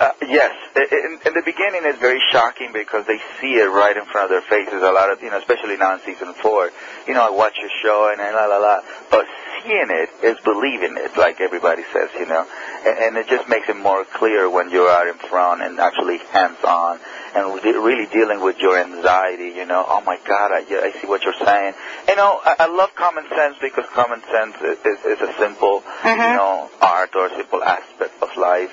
Uh, 0.01 0.13
yes. 0.23 0.57
In, 0.75 1.21
in 1.27 1.35
the 1.35 1.43
beginning, 1.45 1.83
it's 1.85 1.99
very 2.01 2.21
shocking 2.33 2.73
because 2.73 3.05
they 3.07 3.21
see 3.39 3.61
it 3.61 3.69
right 3.69 3.95
in 3.95 4.07
front 4.07 4.25
of 4.25 4.31
their 4.31 4.41
faces. 4.41 4.81
A 4.83 4.93
lot 4.93 5.13
of, 5.13 5.23
you 5.23 5.29
know, 5.29 5.37
especially 5.37 5.77
now 5.77 5.93
in 5.93 6.01
season 6.07 6.33
four. 6.33 6.71
You 7.07 7.13
know, 7.13 7.27
I 7.27 7.31
watch 7.31 7.59
your 7.61 7.69
show 7.83 8.09
and 8.11 8.19
la 8.19 8.47
la 8.47 8.57
la. 8.57 8.81
But 9.11 9.27
seeing 9.63 9.91
it 9.91 10.09
is 10.25 10.39
believing 10.43 10.97
it, 10.97 11.19
like 11.19 11.43
everybody 11.43 11.83
says, 11.93 12.09
you 12.19 12.25
know. 12.25 12.47
And, 12.87 12.99
and 12.99 13.17
it 13.19 13.29
just 13.29 13.47
makes 13.47 13.69
it 13.69 13.77
more 13.77 14.07
clear 14.07 14.49
when 14.49 14.71
you're 14.71 14.89
in 15.07 15.19
front 15.29 15.61
and 15.61 15.79
actually 15.79 16.17
hands-on 16.33 16.99
and 17.37 17.63
really 17.63 18.07
dealing 18.07 18.41
with 18.41 18.57
your 18.59 18.81
anxiety, 18.81 19.53
you 19.53 19.67
know. 19.67 19.85
Oh 19.87 20.01
my 20.01 20.17
God, 20.27 20.51
I, 20.51 20.65
I 20.65 20.99
see 20.99 21.07
what 21.09 21.25
you're 21.25 21.35
saying. 21.45 21.75
You 22.09 22.17
know, 22.17 22.41
I, 22.43 22.57
I 22.61 22.67
love 22.73 22.95
common 22.97 23.29
sense 23.29 23.57
because 23.61 23.85
common 23.93 24.23
sense 24.33 24.57
is, 24.65 24.79
is, 24.81 25.05
is 25.05 25.21
a 25.29 25.33
simple, 25.39 25.85
Mm-hmm. 26.01 26.33
you 26.33 26.37
know, 26.41 26.71
art 26.81 27.15
or 27.15 27.29
simple 27.37 27.63
aspect 27.63 28.15
of 28.23 28.35
life. 28.39 28.73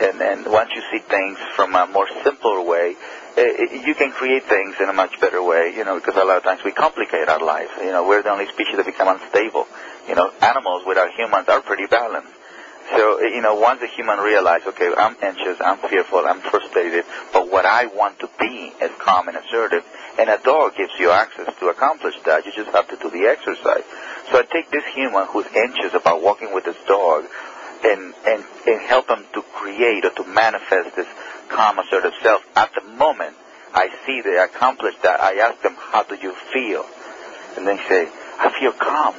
And, 0.00 0.20
and 0.22 0.46
once 0.46 0.70
you 0.74 0.82
see 0.92 1.00
things 1.00 1.38
from 1.56 1.74
a 1.74 1.86
more 1.86 2.06
simpler 2.22 2.62
way, 2.62 2.94
it, 3.36 3.86
you 3.86 3.94
can 3.94 4.12
create 4.12 4.44
things 4.44 4.76
in 4.80 4.88
a 4.88 4.92
much 4.92 5.20
better 5.20 5.42
way, 5.42 5.74
you 5.76 5.84
know, 5.84 5.98
because 5.98 6.16
a 6.16 6.24
lot 6.24 6.36
of 6.36 6.42
times 6.42 6.62
we 6.64 6.72
complicate 6.72 7.28
our 7.28 7.40
life. 7.40 7.70
You 7.80 7.90
know, 7.90 8.06
we're 8.06 8.22
the 8.22 8.30
only 8.30 8.46
species 8.46 8.76
that 8.76 8.86
become 8.86 9.08
unstable. 9.08 9.66
You 10.08 10.14
know, 10.14 10.30
animals 10.40 10.84
without 10.86 11.10
humans 11.12 11.48
are 11.48 11.60
pretty 11.60 11.86
balanced. 11.86 12.32
So, 12.90 13.18
eh, 13.18 13.34
you 13.34 13.42
know, 13.42 13.54
once 13.54 13.82
a 13.82 13.86
human 13.86 14.18
realizes, 14.18 14.68
okay, 14.68 14.90
I'm 14.96 15.16
anxious, 15.20 15.60
I'm 15.60 15.78
fearful, 15.78 16.24
I'm 16.26 16.40
frustrated, 16.40 17.04
but 17.32 17.50
what 17.50 17.66
I 17.66 17.86
want 17.86 18.18
to 18.20 18.30
be 18.40 18.72
is 18.80 18.90
calm 18.98 19.28
and 19.28 19.36
assertive, 19.36 19.84
and 20.18 20.30
a 20.30 20.38
dog 20.38 20.74
gives 20.76 20.92
you 20.98 21.10
access 21.10 21.52
to 21.60 21.68
accomplish 21.68 22.14
that. 22.24 22.46
You 22.46 22.52
just 22.52 22.70
have 22.70 22.88
to 22.88 22.96
do 22.96 23.10
the 23.10 23.26
exercise. 23.26 23.84
So 24.30 24.38
I 24.38 24.42
take 24.50 24.70
this 24.70 24.84
human 24.94 25.26
who's 25.26 25.46
anxious 25.54 25.92
about 25.94 26.22
walking 26.22 26.54
with 26.54 26.64
his 26.64 26.76
dog 26.86 27.26
and, 27.84 28.14
and, 28.26 28.44
and 28.66 28.80
help 28.88 29.08
them 29.08 29.24
to 29.34 29.42
create 29.54 30.04
or 30.04 30.10
to 30.10 30.24
manifest 30.24 30.96
this 30.96 31.06
calm, 31.48 31.78
assertive 31.78 32.12
self. 32.22 32.42
At 32.56 32.70
the 32.74 32.82
moment 32.96 33.36
I 33.74 33.88
see 34.06 34.20
they 34.22 34.38
accomplish 34.38 34.94
that, 35.02 35.20
I 35.20 35.34
ask 35.36 35.62
them, 35.62 35.76
how 35.76 36.02
do 36.02 36.16
you 36.16 36.34
feel? 36.52 36.84
And 37.56 37.66
they 37.66 37.76
say, 37.88 38.08
I 38.38 38.54
feel 38.58 38.72
calm. 38.72 39.14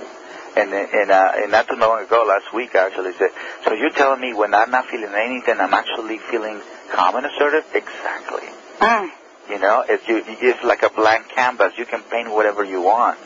And, 0.56 0.74
and, 0.74 1.12
uh, 1.12 1.32
and 1.36 1.51
not 1.51 1.68
too 1.68 1.75
long 1.75 2.04
ago, 2.04 2.25
last 2.28 2.54
week 2.54 2.75
I 2.75 2.88
actually, 2.88 3.13
said, 3.13 3.30
so 3.63 3.74
you're 3.74 3.92
telling 3.92 4.20
me 4.20 4.34
when 4.34 4.54
I'm 4.54 4.72
not 4.72 4.88
feeling 4.88 5.13
anything, 5.13 5.56
I'm 5.60 5.74
actually 5.74 6.20
feeling 6.32 6.60
calm 6.92 7.16
and 7.16 7.25
assertive? 7.25 7.66
Exactly. 7.74 8.50
Mm. 8.80 9.10
You 9.50 9.60
know, 9.60 9.84
it's, 9.88 10.08
you, 10.08 10.22
it's 10.25 10.63
like 10.63 10.84
a 10.84 10.89
blank 10.89 11.30
canvas. 11.30 11.74
You 11.78 11.86
can 11.86 12.04
paint 12.04 12.30
whatever 12.30 12.63
you 12.63 12.82
want, 12.82 13.18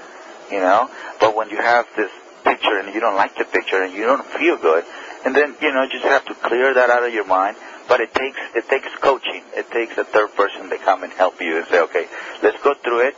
you 0.51 0.59
know. 0.59 0.89
But 1.19 1.35
when 1.35 1.49
you 1.49 1.57
have 1.57 1.85
this 1.97 2.11
picture 2.43 2.79
and 2.79 2.93
you 2.93 2.99
don't 2.99 3.15
like 3.15 3.35
the 3.37 3.45
picture 3.45 3.83
and 3.83 3.93
you 3.93 4.03
don't 4.03 4.25
feel 4.39 4.57
good, 4.57 4.85
and 5.25 5.35
then, 5.35 5.55
you 5.61 5.71
know, 5.73 5.87
just 5.89 6.03
have 6.03 6.25
to 6.25 6.35
clear 6.35 6.73
that 6.73 6.89
out 6.89 7.05
of 7.05 7.13
your 7.13 7.25
mind. 7.25 7.57
But 7.87 8.01
it 8.01 8.13
takes, 8.13 8.39
it 8.55 8.67
takes 8.69 8.87
coaching. 9.01 9.43
It 9.55 9.69
takes 9.71 9.97
a 9.97 10.03
third 10.03 10.35
person 10.35 10.69
to 10.69 10.77
come 10.77 11.03
and 11.03 11.11
help 11.13 11.41
you 11.41 11.57
and 11.57 11.67
say, 11.67 11.81
okay, 11.81 12.07
let's 12.41 12.61
go 12.63 12.73
through 12.73 13.07
it 13.07 13.15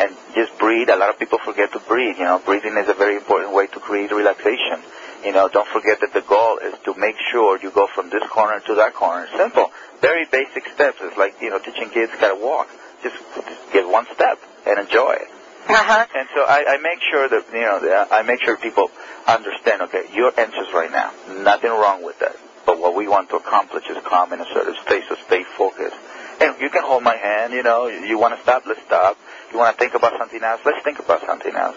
and 0.00 0.14
just 0.34 0.56
breathe. 0.58 0.88
A 0.88 0.96
lot 0.96 1.10
of 1.10 1.18
people 1.18 1.38
forget 1.44 1.72
to 1.72 1.80
breathe. 1.80 2.16
You 2.18 2.24
know, 2.24 2.38
breathing 2.44 2.76
is 2.76 2.88
a 2.88 2.94
very 2.94 3.16
important 3.16 3.54
way 3.54 3.66
to 3.68 3.80
create 3.80 4.10
relaxation. 4.12 4.80
You 5.24 5.32
know, 5.32 5.48
don't 5.48 5.68
forget 5.68 6.00
that 6.00 6.12
the 6.12 6.20
goal 6.20 6.58
is 6.58 6.74
to 6.84 6.94
make 6.94 7.16
sure 7.32 7.58
you 7.60 7.70
go 7.70 7.86
from 7.94 8.10
this 8.10 8.22
corner 8.28 8.60
to 8.60 8.74
that 8.76 8.94
corner. 8.94 9.26
Simple, 9.36 9.72
very 10.00 10.26
basic 10.30 10.68
steps. 10.74 10.98
It's 11.00 11.16
like 11.16 11.40
you 11.40 11.50
know 11.50 11.58
teaching 11.58 11.88
kids 11.90 12.12
how 12.20 12.36
to 12.36 12.40
walk. 12.40 12.68
Just, 13.02 13.16
just 13.34 13.72
get 13.72 13.88
one 13.88 14.06
step 14.14 14.38
and 14.66 14.78
enjoy 14.78 15.12
it. 15.12 15.28
Uh-huh. 15.68 16.06
And 16.14 16.28
so 16.34 16.44
I, 16.46 16.74
I 16.74 16.76
make 16.78 17.00
sure 17.10 17.28
that 17.28 17.44
you 17.52 17.60
know 17.60 17.80
that 17.80 18.12
I 18.12 18.22
make 18.22 18.40
sure 18.42 18.56
people 18.56 18.90
understand. 19.26 19.82
Okay, 19.82 20.04
you're 20.14 20.32
anxious 20.38 20.72
right 20.72 20.90
now. 20.90 21.12
Nothing 21.42 21.70
wrong 21.70 22.04
with 22.04 22.18
that. 22.20 22.36
But 22.64 22.78
what 22.78 22.94
we 22.94 23.08
want 23.08 23.30
to 23.30 23.36
accomplish 23.36 23.84
is 23.88 23.96
calm 24.04 24.32
and 24.32 24.42
assertive 24.42 24.74
stay. 24.86 25.02
So 25.08 25.16
stay 25.26 25.44
focused. 25.56 25.96
And 26.40 26.60
you 26.60 26.70
can 26.70 26.82
hold 26.84 27.02
my 27.02 27.16
hand. 27.16 27.52
You 27.52 27.62
know, 27.62 27.86
you 27.88 28.18
want 28.18 28.36
to 28.36 28.42
stop, 28.42 28.64
let's 28.66 28.82
stop. 28.82 29.16
You 29.52 29.58
want 29.58 29.76
to 29.76 29.78
think 29.78 29.94
about 29.94 30.18
something 30.18 30.42
else, 30.42 30.60
let's 30.64 30.82
think 30.84 30.98
about 30.98 31.24
something 31.26 31.54
else. 31.54 31.76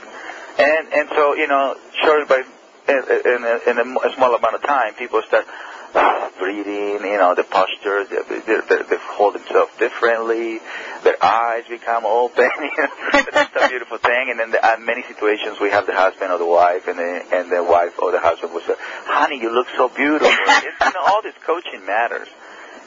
And 0.59 0.93
and 0.93 1.09
so 1.09 1.33
you 1.35 1.47
know, 1.47 1.75
surely 2.03 2.25
by 2.25 2.43
in, 2.89 2.97
in, 3.25 3.43
a, 3.45 3.69
in 3.69 3.77
a 3.77 4.15
small 4.15 4.33
amount 4.33 4.55
of 4.55 4.63
time, 4.63 4.93
people 4.95 5.21
start 5.27 5.45
breathing, 5.93 7.03
you 7.03 7.17
know, 7.17 7.35
the 7.35 7.43
posture, 7.43 8.05
they, 8.05 8.39
they, 8.39 8.59
they, 8.59 8.97
hold 9.19 9.35
themselves 9.35 9.71
differently, 9.77 10.59
their 11.03 11.21
eyes 11.23 11.63
become 11.69 12.05
open, 12.05 12.49
it's 13.13 13.55
a 13.55 13.67
beautiful 13.69 13.97
thing. 13.97 14.31
And 14.31 14.39
then 14.39 14.51
the, 14.51 14.59
in 14.73 14.85
many 14.85 15.03
situations, 15.03 15.59
we 15.59 15.69
have 15.69 15.85
the 15.85 15.93
husband 15.93 16.31
or 16.31 16.37
the 16.37 16.45
wife, 16.45 16.87
and 16.87 16.97
the, 16.97 17.35
and 17.35 17.51
the 17.51 17.63
wife 17.63 17.99
or 17.99 18.11
the 18.11 18.19
husband 18.19 18.53
will 18.53 18.61
say, 18.61 18.75
honey, 19.05 19.39
you 19.41 19.53
look 19.53 19.67
so 19.75 19.89
beautiful. 19.89 20.27
it's, 20.29 20.85
you 20.85 20.93
know, 20.93 21.05
all 21.05 21.21
this 21.21 21.35
coaching 21.45 21.85
matters. 21.85 22.27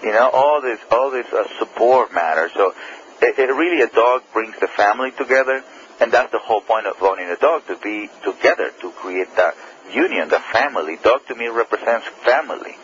You 0.02 0.10
know, 0.10 0.30
all 0.32 0.60
this, 0.60 0.80
all 0.90 1.10
this 1.10 1.26
uh, 1.32 1.44
support 1.58 2.12
matters. 2.12 2.50
So 2.54 2.74
it, 3.22 3.38
it 3.38 3.52
really, 3.52 3.82
a 3.82 3.88
dog 3.88 4.22
brings 4.32 4.58
the 4.60 4.66
family 4.66 5.12
together, 5.12 5.62
and 6.00 6.10
that's 6.10 6.32
the 6.32 6.40
whole 6.40 6.60
point 6.60 6.86
of 6.86 7.00
owning 7.00 7.28
a 7.28 7.36
dog, 7.36 7.66
to 7.68 7.76
be 7.76 8.10
together, 8.24 8.70
to 8.80 8.90
create 8.90 9.34
that 9.36 9.54
union, 9.92 10.28
the 10.28 10.40
family. 10.52 10.98
Dog 11.02 11.26
to 11.28 11.34
me 11.34 11.48
represents 11.48 12.06
family. 12.24 12.74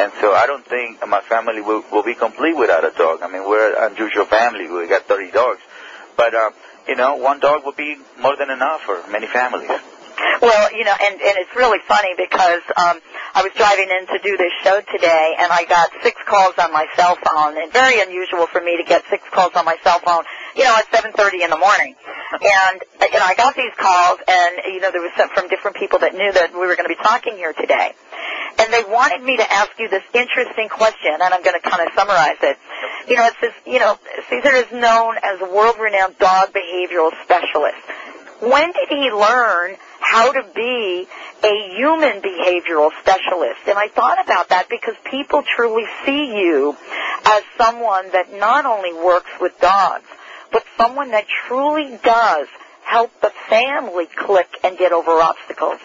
And 0.00 0.10
so 0.18 0.32
I 0.32 0.46
don't 0.46 0.64
think 0.64 1.06
my 1.06 1.20
family 1.20 1.60
will, 1.60 1.84
will 1.92 2.02
be 2.02 2.14
complete 2.14 2.56
without 2.56 2.86
a 2.88 2.90
dog. 2.96 3.20
I 3.20 3.28
mean, 3.28 3.44
we're 3.46 3.76
an 3.76 3.92
unusual 3.92 4.24
family. 4.24 4.66
We 4.66 4.88
got 4.88 5.04
30 5.04 5.30
dogs. 5.30 5.60
But, 6.16 6.34
uh, 6.34 6.50
you 6.88 6.96
know, 6.96 7.16
one 7.16 7.38
dog 7.38 7.66
would 7.66 7.76
be 7.76 7.96
more 8.18 8.34
than 8.34 8.48
enough 8.48 8.80
for 8.80 8.96
many 9.12 9.26
families. 9.26 9.68
Well, 10.40 10.72
you 10.72 10.84
know, 10.84 10.96
and 11.00 11.20
and 11.20 11.36
it's 11.36 11.54
really 11.56 11.78
funny 11.88 12.12
because 12.16 12.60
um 12.76 13.00
I 13.34 13.42
was 13.42 13.52
driving 13.56 13.88
in 13.88 14.06
to 14.08 14.18
do 14.22 14.36
this 14.36 14.52
show 14.64 14.80
today 14.92 15.36
and 15.38 15.52
I 15.52 15.64
got 15.64 15.90
six 16.02 16.20
calls 16.26 16.54
on 16.58 16.72
my 16.72 16.86
cell 16.96 17.16
phone 17.24 17.56
and 17.56 17.72
very 17.72 18.00
unusual 18.00 18.46
for 18.46 18.60
me 18.60 18.76
to 18.76 18.84
get 18.84 19.04
six 19.08 19.24
calls 19.32 19.52
on 19.54 19.64
my 19.64 19.76
cell 19.84 20.00
phone, 20.00 20.24
you 20.56 20.64
know, 20.64 20.76
at 20.76 20.88
7:30 20.92 21.44
in 21.44 21.50
the 21.50 21.56
morning. 21.56 21.94
And 22.32 22.82
you 23.00 23.18
know, 23.18 23.24
I 23.24 23.34
got 23.34 23.56
these 23.56 23.72
calls 23.76 24.20
and 24.28 24.74
you 24.74 24.80
know 24.80 24.90
there 24.90 25.00
was 25.00 25.12
some 25.16 25.28
from 25.30 25.48
different 25.48 25.76
people 25.76 26.00
that 26.00 26.12
knew 26.14 26.32
that 26.32 26.52
we 26.52 26.66
were 26.68 26.76
going 26.76 26.88
to 26.88 26.94
be 26.94 27.02
talking 27.02 27.36
here 27.36 27.52
today. 27.52 27.92
And 28.58 28.72
they 28.72 28.84
wanted 28.84 29.22
me 29.22 29.36
to 29.36 29.52
ask 29.52 29.70
you 29.78 29.88
this 29.88 30.02
interesting 30.12 30.68
question 30.68 31.12
and 31.20 31.34
I'm 31.34 31.42
going 31.42 31.58
to 31.60 31.68
kind 31.68 31.86
of 31.86 31.94
summarize 31.94 32.38
it. 32.42 32.58
You 33.08 33.16
know, 33.16 33.26
it 33.26 33.34
says, 33.40 33.52
you 33.66 33.78
know, 33.78 33.98
Cesar 34.28 34.54
is 34.54 34.72
known 34.72 35.16
as 35.22 35.40
a 35.40 35.52
world-renowned 35.52 36.18
dog 36.18 36.52
behavioral 36.52 37.10
specialist. 37.24 37.78
When 38.40 38.72
did 38.72 38.88
he 38.88 39.10
learn 39.10 39.76
how 40.00 40.32
to 40.32 40.42
be 40.54 41.06
a 41.44 41.76
human 41.76 42.22
behavioral 42.22 42.90
specialist? 43.00 43.60
And 43.66 43.78
I 43.78 43.88
thought 43.88 44.24
about 44.24 44.48
that 44.48 44.68
because 44.68 44.94
people 45.04 45.42
truly 45.42 45.84
see 46.06 46.38
you 46.38 46.76
as 47.26 47.42
someone 47.58 48.10
that 48.12 48.32
not 48.32 48.64
only 48.64 48.92
works 48.94 49.30
with 49.40 49.58
dogs, 49.60 50.06
but 50.52 50.64
someone 50.76 51.10
that 51.10 51.26
truly 51.46 51.98
does 52.02 52.48
help 52.82 53.10
the 53.20 53.30
family 53.48 54.06
click 54.06 54.48
and 54.64 54.76
get 54.76 54.92
over 54.92 55.12
obstacles. 55.12 55.78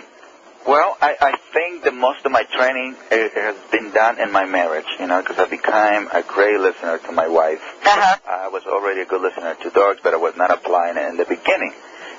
Well, 0.65 0.97
I, 0.99 1.15
I 1.21 1.37
think 1.53 1.83
that 1.83 1.93
most 1.93 2.25
of 2.25 2.31
my 2.31 2.41
training 2.43 2.95
uh, 3.11 3.29
has 3.35 3.55
been 3.71 3.91
done 3.91 4.19
in 4.19 4.31
my 4.31 4.45
marriage, 4.45 4.87
you 4.99 5.05
know, 5.05 5.21
because 5.21 5.37
I 5.37 5.45
became 5.45 6.09
a 6.11 6.23
great 6.25 6.59
listener 6.59 6.97
to 6.97 7.11
my 7.11 7.27
wife. 7.27 7.61
Uh-huh. 7.85 8.17
I 8.27 8.47
was 8.47 8.63
already 8.65 9.01
a 9.01 9.05
good 9.05 9.21
listener 9.21 9.53
to 9.53 9.69
dogs, 9.69 9.99
but 10.01 10.15
I 10.15 10.17
was 10.17 10.35
not 10.35 10.49
applying 10.49 10.97
it 10.97 11.07
in 11.07 11.17
the 11.17 11.25
beginning, 11.25 11.71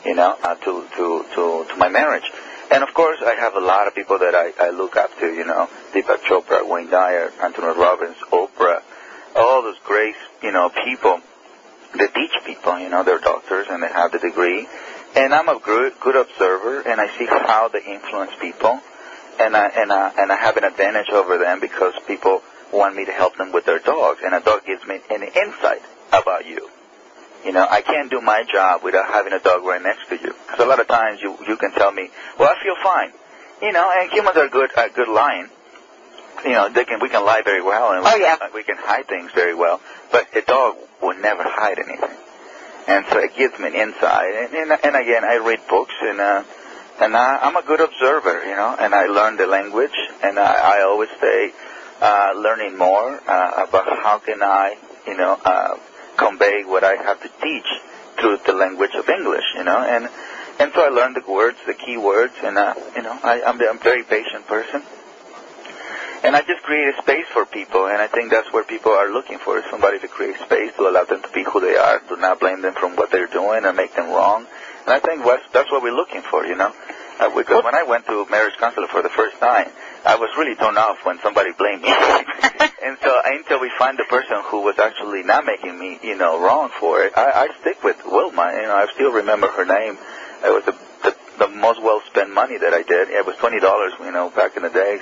you 0.05 0.15
know, 0.15 0.37
uh, 0.45 0.55
to, 0.55 0.87
to, 0.97 1.25
to, 1.35 1.67
to 1.69 1.77
my 1.77 1.89
marriage. 1.89 2.31
And 2.71 2.85
of 2.85 2.95
course, 2.95 3.19
I 3.25 3.35
have 3.35 3.55
a 3.55 3.61
lot 3.61 3.89
of 3.89 3.97
people 3.97 4.19
that 4.21 4.35
I, 4.37 4.53
I 4.61 4.71
look 4.71 4.97
up 4.97 5.11
to, 5.19 5.27
you 5.27 5.45
know, 5.45 5.69
Deepak 5.93 6.23
Chopra, 6.23 6.69
Wayne 6.69 6.89
Dyer, 6.89 7.33
Anthony 7.43 7.67
Robbins, 7.67 8.17
Oprah, 8.31 8.81
all 9.35 9.63
those 9.63 9.79
great, 9.85 10.15
you 10.43 10.53
know, 10.53 10.71
people 10.85 11.21
that 11.99 12.15
teach 12.15 12.33
people, 12.45 12.79
you 12.79 12.91
know, 12.91 13.03
they're 13.03 13.19
doctors 13.19 13.67
and 13.71 13.83
they 13.83 13.89
have 13.89 14.13
the 14.13 14.19
degree. 14.19 14.69
And 15.17 15.33
I'm 15.33 15.49
a 15.49 15.59
good, 15.59 15.95
good 16.01 16.15
observer, 16.17 16.81
and 16.83 17.01
I 17.01 17.07
see 17.19 17.25
how 17.27 17.69
they 17.69 17.83
influence 17.83 18.33
people, 18.41 18.81
and 19.41 19.57
I 19.57 19.67
and 19.69 19.91
I 19.91 20.13
and 20.19 20.31
I 20.31 20.37
have 20.37 20.57
an 20.59 20.65
advantage 20.65 21.09
over 21.11 21.39
them 21.39 21.59
because 21.61 21.95
people 22.07 22.43
want 22.73 22.95
me 22.97 23.07
to 23.07 23.13
help 23.13 23.37
them 23.37 23.51
with 23.53 23.65
their 23.65 23.79
dogs, 23.79 24.21
and 24.23 24.35
a 24.35 24.41
dog 24.41 24.67
gives 24.67 24.87
me 24.87 25.01
an 25.11 25.23
insight 25.23 25.81
about 26.13 26.45
you. 26.47 26.69
You 27.47 27.53
know, 27.53 27.67
I 27.69 27.81
can't 27.81 28.11
do 28.11 28.21
my 28.21 28.43
job 28.53 28.83
without 28.83 29.07
having 29.07 29.33
a 29.33 29.39
dog 29.39 29.65
right 29.65 29.81
next 29.83 30.09
to 30.09 30.17
you. 30.17 30.35
Because 30.47 30.61
a 30.61 30.67
lot 30.69 30.81
of 30.81 30.89
times 30.89 31.23
you 31.23 31.37
you 31.49 31.57
can 31.57 31.73
tell 31.73 31.93
me, 31.93 32.11
well, 32.39 32.51
I 32.55 32.63
feel 32.63 32.77
fine. 32.83 33.13
You 33.63 33.73
know, 33.73 33.91
and 33.99 34.13
humans 34.13 34.37
are 34.37 34.49
good 34.49 34.71
at 34.77 34.95
good 34.95 35.09
lying. 35.09 35.49
You 36.45 36.53
know, 36.53 36.69
they 36.69 36.85
can 36.85 37.01
we 37.01 37.09
can 37.09 37.25
lie 37.25 37.41
very 37.43 37.63
well, 37.63 37.93
and 37.93 38.05
we, 38.05 38.11
Oh, 38.11 38.17
yeah. 38.17 38.37
we 38.53 38.63
can 38.65 38.77
hide 38.77 39.09
things 39.09 39.31
very 39.33 39.55
well. 39.55 39.81
But 40.13 40.27
a 40.37 40.43
dog 40.43 40.77
will 41.01 41.17
never 41.19 41.43
hide 41.43 41.79
anything 41.79 42.15
and 42.87 43.05
so 43.11 43.19
it 43.19 43.37
gives 43.37 43.59
me 43.59 43.69
an 43.69 43.75
insight. 43.75 44.35
And, 44.35 44.55
and, 44.55 44.71
and 44.73 44.97
again, 44.97 45.25
I 45.25 45.37
read 45.37 45.61
books, 45.69 45.95
and 46.03 46.21
uh, 46.21 46.45
and 47.01 47.17
I, 47.17 47.39
I'm 47.43 47.57
a 47.57 47.63
good 47.63 47.81
observer, 47.81 48.45
you 48.47 48.57
know, 48.57 48.75
and 48.79 48.95
I 48.95 49.07
learn 49.07 49.37
the 49.37 49.47
language, 49.47 49.97
and 50.23 50.39
I, 50.39 50.79
I 50.79 50.83
always 50.83 51.11
stay 51.19 51.53
uh, 52.01 52.33
learning 52.37 52.79
more 52.79 53.21
uh, 53.29 53.67
about 53.69 53.87
how 54.03 54.19
can 54.19 54.43
I, 54.43 54.77
you 55.07 55.17
know, 55.17 55.39
uh, 55.45 55.77
convey 56.17 56.65
what 56.65 56.85
I 56.85 56.97
have 56.97 57.21
to 57.23 57.29
teach 57.43 57.67
through 58.19 58.39
the 58.47 58.55
language 58.55 58.95
of 58.95 59.09
English, 59.09 59.45
you 59.57 59.65
know, 59.65 59.79
and 59.79 60.09
and 60.59 60.73
so 60.75 60.81
I 60.81 60.89
learn 60.89 61.13
the 61.13 61.31
words, 61.31 61.59
the 61.67 61.75
key 61.75 61.99
words, 61.99 62.33
and 62.43 62.57
uh, 62.57 62.75
you 62.95 63.03
know, 63.03 63.13
I, 63.23 63.43
I'm, 63.43 63.61
I'm 63.61 63.77
a 63.77 63.83
very 63.83 64.03
patient 64.05 64.47
person. 64.47 64.83
And 66.27 66.35
I 66.35 66.43
just 66.43 66.65
create 66.65 66.93
a 66.93 67.03
space 67.03 67.27
for 67.33 67.47
people, 67.47 67.87
and 67.87 68.03
I 68.03 68.09
think 68.09 68.33
that's 68.33 68.53
where 68.53 68.65
people 68.65 68.91
are 68.91 69.13
looking 69.13 69.39
for, 69.39 69.59
is 69.59 69.65
somebody 69.71 70.01
to 70.01 70.09
create 70.09 70.35
space 70.43 70.75
to 70.75 70.89
allow 70.91 71.05
them 71.05 71.23
to 71.23 71.31
be 71.31 71.45
who 71.45 71.61
they 71.61 71.77
are, 71.77 72.01
to 72.01 72.17
not 72.17 72.41
blame 72.41 72.63
them 72.63 72.75
from 72.75 72.97
what 72.97 73.13
they're 73.13 73.29
doing 73.29 73.65
and 73.65 73.77
make 73.77 73.95
them 73.95 74.11
wrong. 74.11 74.45
And 74.87 74.91
I 74.91 74.99
think 74.99 75.25
that's, 75.25 75.47
that's 75.53 75.71
what 75.71 75.85
we're 75.85 75.95
looking 75.95 76.23
for, 76.23 76.45
you 76.45 76.57
know? 76.57 76.75
Uh, 77.21 77.31
because 77.31 77.63
when 77.63 77.77
I 77.77 77.85
went 77.85 78.07
to 78.07 78.27
marriage 78.27 78.57
counselor 78.59 78.89
for 78.89 79.03
the 79.03 79.09
first 79.09 79.39
time, 79.39 79.71
I 80.05 80.17
was 80.17 80.29
really 80.37 80.57
thrown 80.57 80.77
off 80.77 80.99
when 81.07 81.19
somebody 81.23 81.53
blamed 81.57 81.83
me. 81.83 81.89
and 82.85 82.99
so 83.03 83.21
until 83.25 83.61
we 83.61 83.71
find 83.79 83.97
the 83.97 84.05
person 84.11 84.43
who 84.51 84.63
was 84.63 84.79
actually 84.81 85.23
not 85.23 85.47
making 85.47 85.79
me, 85.79 85.99
you 86.03 86.17
know, 86.17 86.43
wrong 86.43 86.71
for 86.81 87.05
it, 87.05 87.13
I, 87.17 87.47
I 87.47 87.61
stick 87.61 87.83
with 87.85 88.03
Wilma. 88.05 88.51
You 88.53 88.67
know, 88.67 88.77
I 88.77 88.87
still 88.93 89.13
remember 89.13 89.47
her 89.47 89.65
name. 89.65 89.97
It 90.45 90.51
was 90.51 90.65
the, 90.67 90.77
the, 91.05 91.47
the 91.47 91.49
most 91.49 91.81
well 91.81 92.03
spent 92.11 92.35
money 92.35 92.59
that 92.59 92.75
I 92.75 92.83
did. 92.83 93.09
It 93.09 93.25
was 93.25 93.37
twenty 93.37 93.61
dollars, 93.61 93.95
you 94.01 94.13
know, 94.13 94.31
back 94.31 94.57
in 94.57 94.63
the 94.63 94.71
days. 94.71 95.01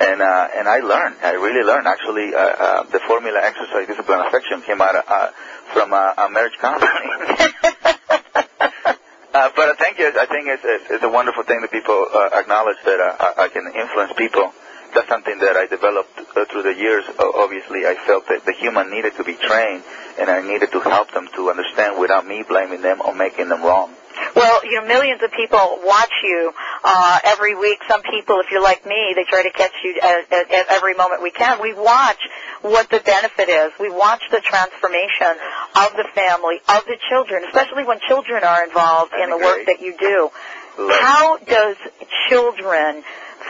And 0.00 0.20
uh, 0.20 0.48
and 0.56 0.68
I 0.68 0.78
learned. 0.78 1.16
I 1.22 1.32
really 1.32 1.62
learned. 1.62 1.86
Actually, 1.86 2.34
uh, 2.34 2.38
uh, 2.38 2.82
the 2.90 3.00
formula 3.06 3.40
exercise 3.42 3.86
discipline 3.86 4.20
affection 4.26 4.62
came 4.62 4.80
out 4.80 4.96
uh, 4.96 5.30
from 5.72 5.92
uh, 5.92 6.14
a 6.18 6.30
marriage 6.30 6.58
counseling. 6.60 6.90
Uh, 9.34 9.50
but 9.56 9.66
I 9.66 9.74
think 9.74 9.98
it's, 9.98 10.16
I 10.16 10.26
think 10.30 10.46
it's, 10.46 10.62
it's, 10.62 10.86
it's 10.94 11.02
a 11.02 11.10
wonderful 11.10 11.42
thing 11.42 11.60
that 11.60 11.72
people 11.72 12.06
uh, 12.14 12.38
acknowledge 12.38 12.78
that 12.86 13.02
uh, 13.02 13.18
I, 13.18 13.44
I 13.44 13.48
can 13.48 13.66
influence 13.74 14.14
people. 14.14 14.54
That's 14.94 15.08
something 15.08 15.42
that 15.42 15.56
I 15.58 15.66
developed 15.66 16.14
uh, 16.38 16.46
through 16.46 16.62
the 16.62 16.78
years. 16.78 17.02
Uh, 17.18 17.34
obviously, 17.34 17.82
I 17.82 17.98
felt 18.06 18.30
that 18.30 18.46
the 18.46 18.54
human 18.54 18.94
needed 18.94 19.18
to 19.18 19.24
be 19.24 19.34
trained, 19.34 19.82
and 20.22 20.30
I 20.30 20.38
needed 20.40 20.70
to 20.70 20.78
help 20.78 21.10
them 21.10 21.26
to 21.34 21.50
understand 21.50 21.98
without 21.98 22.24
me 22.24 22.44
blaming 22.46 22.80
them 22.80 23.02
or 23.02 23.12
making 23.12 23.48
them 23.50 23.66
wrong. 23.66 23.90
Well, 24.36 24.64
you 24.64 24.80
know, 24.80 24.86
millions 24.86 25.22
of 25.22 25.32
people 25.32 25.80
watch 25.84 26.12
you 26.22 26.52
uh, 26.82 27.18
every 27.24 27.54
week. 27.54 27.78
Some 27.88 28.02
people, 28.02 28.40
if 28.40 28.46
you're 28.50 28.62
like 28.62 28.86
me, 28.86 29.12
they 29.14 29.24
try 29.24 29.42
to 29.42 29.50
catch 29.50 29.72
you 29.82 29.98
at, 30.02 30.32
at, 30.32 30.52
at 30.52 30.66
every 30.70 30.94
moment 30.94 31.22
we 31.22 31.30
can. 31.30 31.60
We 31.60 31.74
watch 31.74 32.18
what 32.62 32.90
the 32.90 33.00
benefit 33.04 33.48
is. 33.48 33.72
We 33.78 33.90
watch 33.90 34.22
the 34.30 34.40
transformation 34.40 35.36
of 35.76 35.92
the 35.96 36.06
family, 36.14 36.60
of 36.68 36.84
the 36.86 36.96
children, 37.08 37.44
especially 37.44 37.84
when 37.84 37.98
children 38.08 38.42
are 38.44 38.64
involved 38.64 39.12
in 39.14 39.30
the 39.30 39.38
work 39.38 39.66
that 39.66 39.80
you 39.80 39.96
do. 39.98 40.30
How 40.76 41.38
does 41.38 41.76
children 42.28 43.02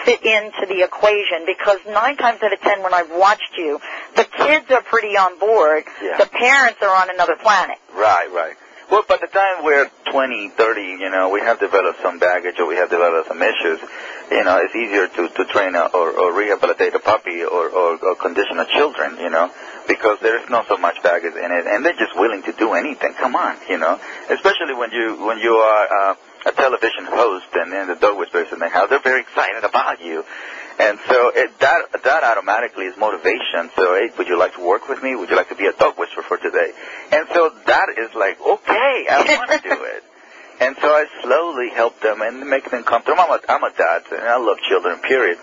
fit 0.04 0.22
into 0.24 0.66
the 0.68 0.82
equation? 0.84 1.46
Because 1.46 1.78
nine 1.86 2.16
times 2.16 2.42
out 2.42 2.52
of 2.52 2.60
ten 2.60 2.82
when 2.82 2.92
I've 2.92 3.10
watched 3.10 3.56
you, 3.56 3.80
the 4.16 4.24
kids 4.24 4.70
are 4.70 4.82
pretty 4.82 5.16
on 5.16 5.38
board. 5.38 5.84
Yeah. 6.02 6.18
The 6.18 6.26
parents 6.26 6.80
are 6.82 6.94
on 6.94 7.08
another 7.10 7.36
planet. 7.36 7.78
Right, 7.94 8.30
right. 8.30 8.56
Well, 8.90 9.02
by 9.08 9.16
the 9.16 9.26
time 9.26 9.64
we're 9.64 9.90
20, 10.10 10.50
30, 10.50 10.80
you 10.82 11.10
know, 11.10 11.30
we 11.30 11.40
have 11.40 11.58
developed 11.58 12.00
some 12.02 12.18
baggage 12.18 12.58
or 12.58 12.66
we 12.66 12.76
have 12.76 12.90
developed 12.90 13.28
some 13.28 13.42
issues. 13.42 13.80
You 14.30 14.44
know, 14.44 14.58
it's 14.60 14.74
easier 14.76 15.08
to, 15.08 15.28
to 15.28 15.44
train 15.46 15.74
a, 15.74 15.88
or, 15.92 16.12
or 16.12 16.36
rehabilitate 16.36 16.94
a 16.94 16.98
puppy 16.98 17.42
or, 17.44 17.70
or, 17.70 17.96
or 17.96 18.14
condition 18.16 18.58
a 18.58 18.66
children, 18.66 19.18
you 19.18 19.30
know, 19.30 19.50
because 19.88 20.18
there's 20.20 20.48
not 20.50 20.68
so 20.68 20.76
much 20.76 21.02
baggage 21.02 21.34
in 21.34 21.50
it 21.50 21.66
and 21.66 21.84
they're 21.84 21.96
just 21.96 22.14
willing 22.16 22.42
to 22.42 22.52
do 22.52 22.74
anything. 22.74 23.14
Come 23.14 23.34
on, 23.36 23.56
you 23.68 23.78
know, 23.78 23.98
especially 24.28 24.74
when 24.74 24.92
you, 24.92 25.16
when 25.24 25.38
you 25.38 25.54
are, 25.54 26.10
uh, 26.12 26.14
a 26.46 26.52
television 26.52 27.06
host 27.06 27.46
and 27.54 27.72
then 27.72 27.88
the 27.88 27.94
dog 27.94 28.18
whispers 28.18 28.52
in 28.52 28.58
the 28.58 28.68
house, 28.68 28.90
they're 28.90 29.00
very 29.00 29.22
excited 29.22 29.64
about 29.64 30.00
you. 30.04 30.24
And 30.78 30.98
so 31.06 31.30
it, 31.34 31.58
that 31.60 32.02
that 32.02 32.24
automatically 32.24 32.86
is 32.86 32.96
motivation. 32.96 33.70
So, 33.76 33.94
hey, 33.94 34.10
would 34.18 34.26
you 34.26 34.38
like 34.38 34.54
to 34.54 34.64
work 34.64 34.88
with 34.88 35.02
me? 35.02 35.14
Would 35.14 35.30
you 35.30 35.36
like 35.36 35.48
to 35.50 35.54
be 35.54 35.66
a 35.66 35.72
dog 35.72 35.98
whisperer 35.98 36.24
for 36.24 36.36
today? 36.36 36.72
And 37.12 37.28
so 37.32 37.50
that 37.66 37.94
is 37.96 38.14
like, 38.14 38.40
okay, 38.40 39.06
I 39.08 39.36
want 39.38 39.50
to 39.50 39.68
do 39.68 39.78
it. 39.84 40.02
And 40.60 40.76
so 40.80 40.88
I 40.88 41.06
slowly 41.22 41.70
help 41.70 42.00
them 42.00 42.22
and 42.22 42.48
make 42.48 42.70
them 42.70 42.84
comfortable. 42.84 43.20
I'm 43.20 43.30
a, 43.30 43.40
I'm 43.48 43.62
a 43.62 43.70
dad, 43.70 44.02
and 44.10 44.22
I 44.22 44.38
love 44.38 44.58
children, 44.68 44.98
period. 45.00 45.38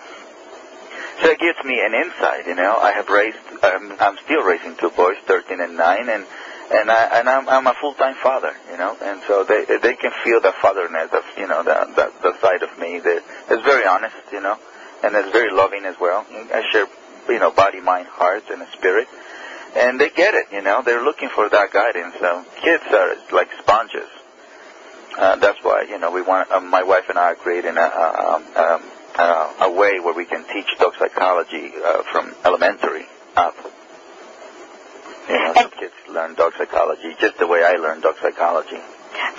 So 1.20 1.30
it 1.30 1.38
gives 1.38 1.62
me 1.64 1.80
an 1.80 1.94
insight, 1.94 2.46
you 2.46 2.54
know. 2.54 2.78
I 2.80 2.92
have 2.92 3.08
raised, 3.08 3.38
I'm, 3.62 3.92
I'm 4.00 4.16
still 4.24 4.42
raising 4.42 4.76
two 4.76 4.90
boys, 4.90 5.16
13 5.26 5.60
and 5.60 5.76
9, 5.76 6.08
and 6.08 6.26
and 6.72 6.90
I 6.90 7.20
and 7.20 7.28
I'm, 7.28 7.48
I'm 7.48 7.66
a 7.66 7.74
full 7.74 7.92
time 7.94 8.14
father, 8.22 8.54
you 8.70 8.78
know, 8.78 8.96
and 9.02 9.20
so 9.28 9.44
they 9.44 9.64
they 9.64 9.94
can 9.94 10.10
feel 10.24 10.40
the 10.40 10.52
fatherness 10.62 11.12
of 11.12 11.24
you 11.36 11.46
know 11.46 11.62
the 11.62 11.74
the, 11.94 12.12
the 12.22 12.40
side 12.40 12.62
of 12.62 12.78
me 12.78 12.98
that 12.98 13.22
is 13.50 13.60
very 13.62 13.86
honest, 13.86 14.16
you 14.32 14.40
know, 14.40 14.58
and 15.02 15.16
is 15.16 15.32
very 15.32 15.52
loving 15.52 15.84
as 15.84 15.96
well. 16.00 16.24
I 16.30 16.62
share 16.70 16.86
you 17.28 17.38
know 17.38 17.50
body, 17.50 17.80
mind, 17.80 18.08
heart, 18.08 18.44
and 18.50 18.66
spirit, 18.72 19.08
and 19.76 20.00
they 20.00 20.10
get 20.10 20.34
it, 20.34 20.46
you 20.52 20.62
know. 20.62 20.82
They're 20.82 21.02
looking 21.02 21.28
for 21.28 21.48
that 21.48 21.72
guidance. 21.72 22.14
So 22.20 22.44
kids 22.62 22.84
are 22.92 23.14
like 23.32 23.48
sponges. 23.60 24.08
Uh, 25.18 25.36
that's 25.36 25.58
why 25.62 25.82
you 25.88 25.98
know 25.98 26.10
we 26.10 26.22
want 26.22 26.50
uh, 26.50 26.60
my 26.60 26.82
wife 26.82 27.04
and 27.08 27.18
I 27.18 27.32
are 27.32 27.34
creating 27.34 27.76
a 27.76 27.82
um, 27.82 28.44
um, 28.56 28.82
uh, 29.16 29.54
a 29.60 29.70
way 29.70 30.00
where 30.00 30.14
we 30.14 30.24
can 30.24 30.44
teach 30.52 30.66
dog 30.78 30.94
psychology 30.98 31.72
uh, 31.84 32.02
from 32.10 32.34
elementary 32.44 33.06
up. 33.36 33.54
You 35.28 35.38
know, 35.38 35.52
so 35.54 35.68
kids 35.68 35.94
learn 36.08 36.34
dog 36.34 36.52
psychology 36.58 37.14
just 37.20 37.38
the 37.38 37.46
way 37.46 37.62
I 37.62 37.74
learned 37.74 38.02
dog 38.02 38.16
psychology. 38.20 38.80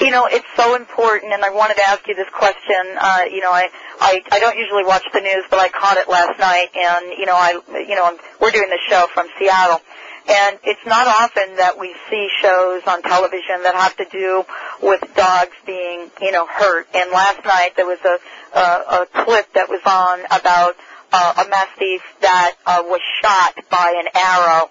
You 0.02 0.12
know, 0.12 0.28
it's 0.30 0.48
so 0.56 0.76
important, 0.76 1.34
and 1.34 1.44
I 1.44 1.50
wanted 1.50 1.76
to 1.76 1.84
ask 1.88 2.08
you 2.08 2.16
this 2.16 2.30
question. 2.30 2.98
Uh, 3.00 3.24
you 3.32 3.42
know, 3.42 3.52
I, 3.52 3.70
I 4.00 4.22
I 4.32 4.40
don't 4.40 4.58
usually 4.58 4.84
watch 4.84 5.04
the 5.14 5.22
news, 5.22 5.46
but 5.50 5.60
I 5.60 5.70
caught 5.70 5.98
it 5.98 6.10
last 6.10 6.40
night, 6.40 6.70
and 6.76 7.18
you 7.18 7.26
know, 7.26 7.36
I 7.36 7.60
you 7.88 7.96
know, 7.96 8.18
we're 8.42 8.52
doing 8.52 8.70
the 8.70 8.80
show 8.90 9.08
from 9.14 9.28
Seattle, 9.40 9.82
and 10.30 10.60
it's 10.64 10.86
not 10.86 11.08
often 11.08 11.56
that 11.58 11.80
we 11.80 11.96
see 12.10 12.28
shows 12.42 12.82
on 12.88 13.02
television 13.04 13.64
that 13.64 13.76
have 13.76 13.96
to 13.98 14.06
do 14.12 14.44
with 14.82 15.02
dogs 15.16 15.56
being 15.66 16.10
you 16.22 16.32
know 16.32 16.46
hurt. 16.48 16.88
And 16.94 17.12
last 17.12 17.46
night 17.46 17.74
there 17.76 17.86
was 17.88 18.00
a 18.06 18.18
a, 18.58 19.04
a 19.04 19.26
clip 19.26 19.54
that 19.54 19.70
was 19.70 19.82
on 19.86 20.26
about 20.38 20.76
uh, 21.14 21.46
a 21.46 21.50
mastiff 21.50 22.02
that 22.22 22.56
uh, 22.66 22.82
was 22.86 23.02
shot 23.22 23.54
by 23.70 23.94
an 24.02 24.10
arrow 24.16 24.70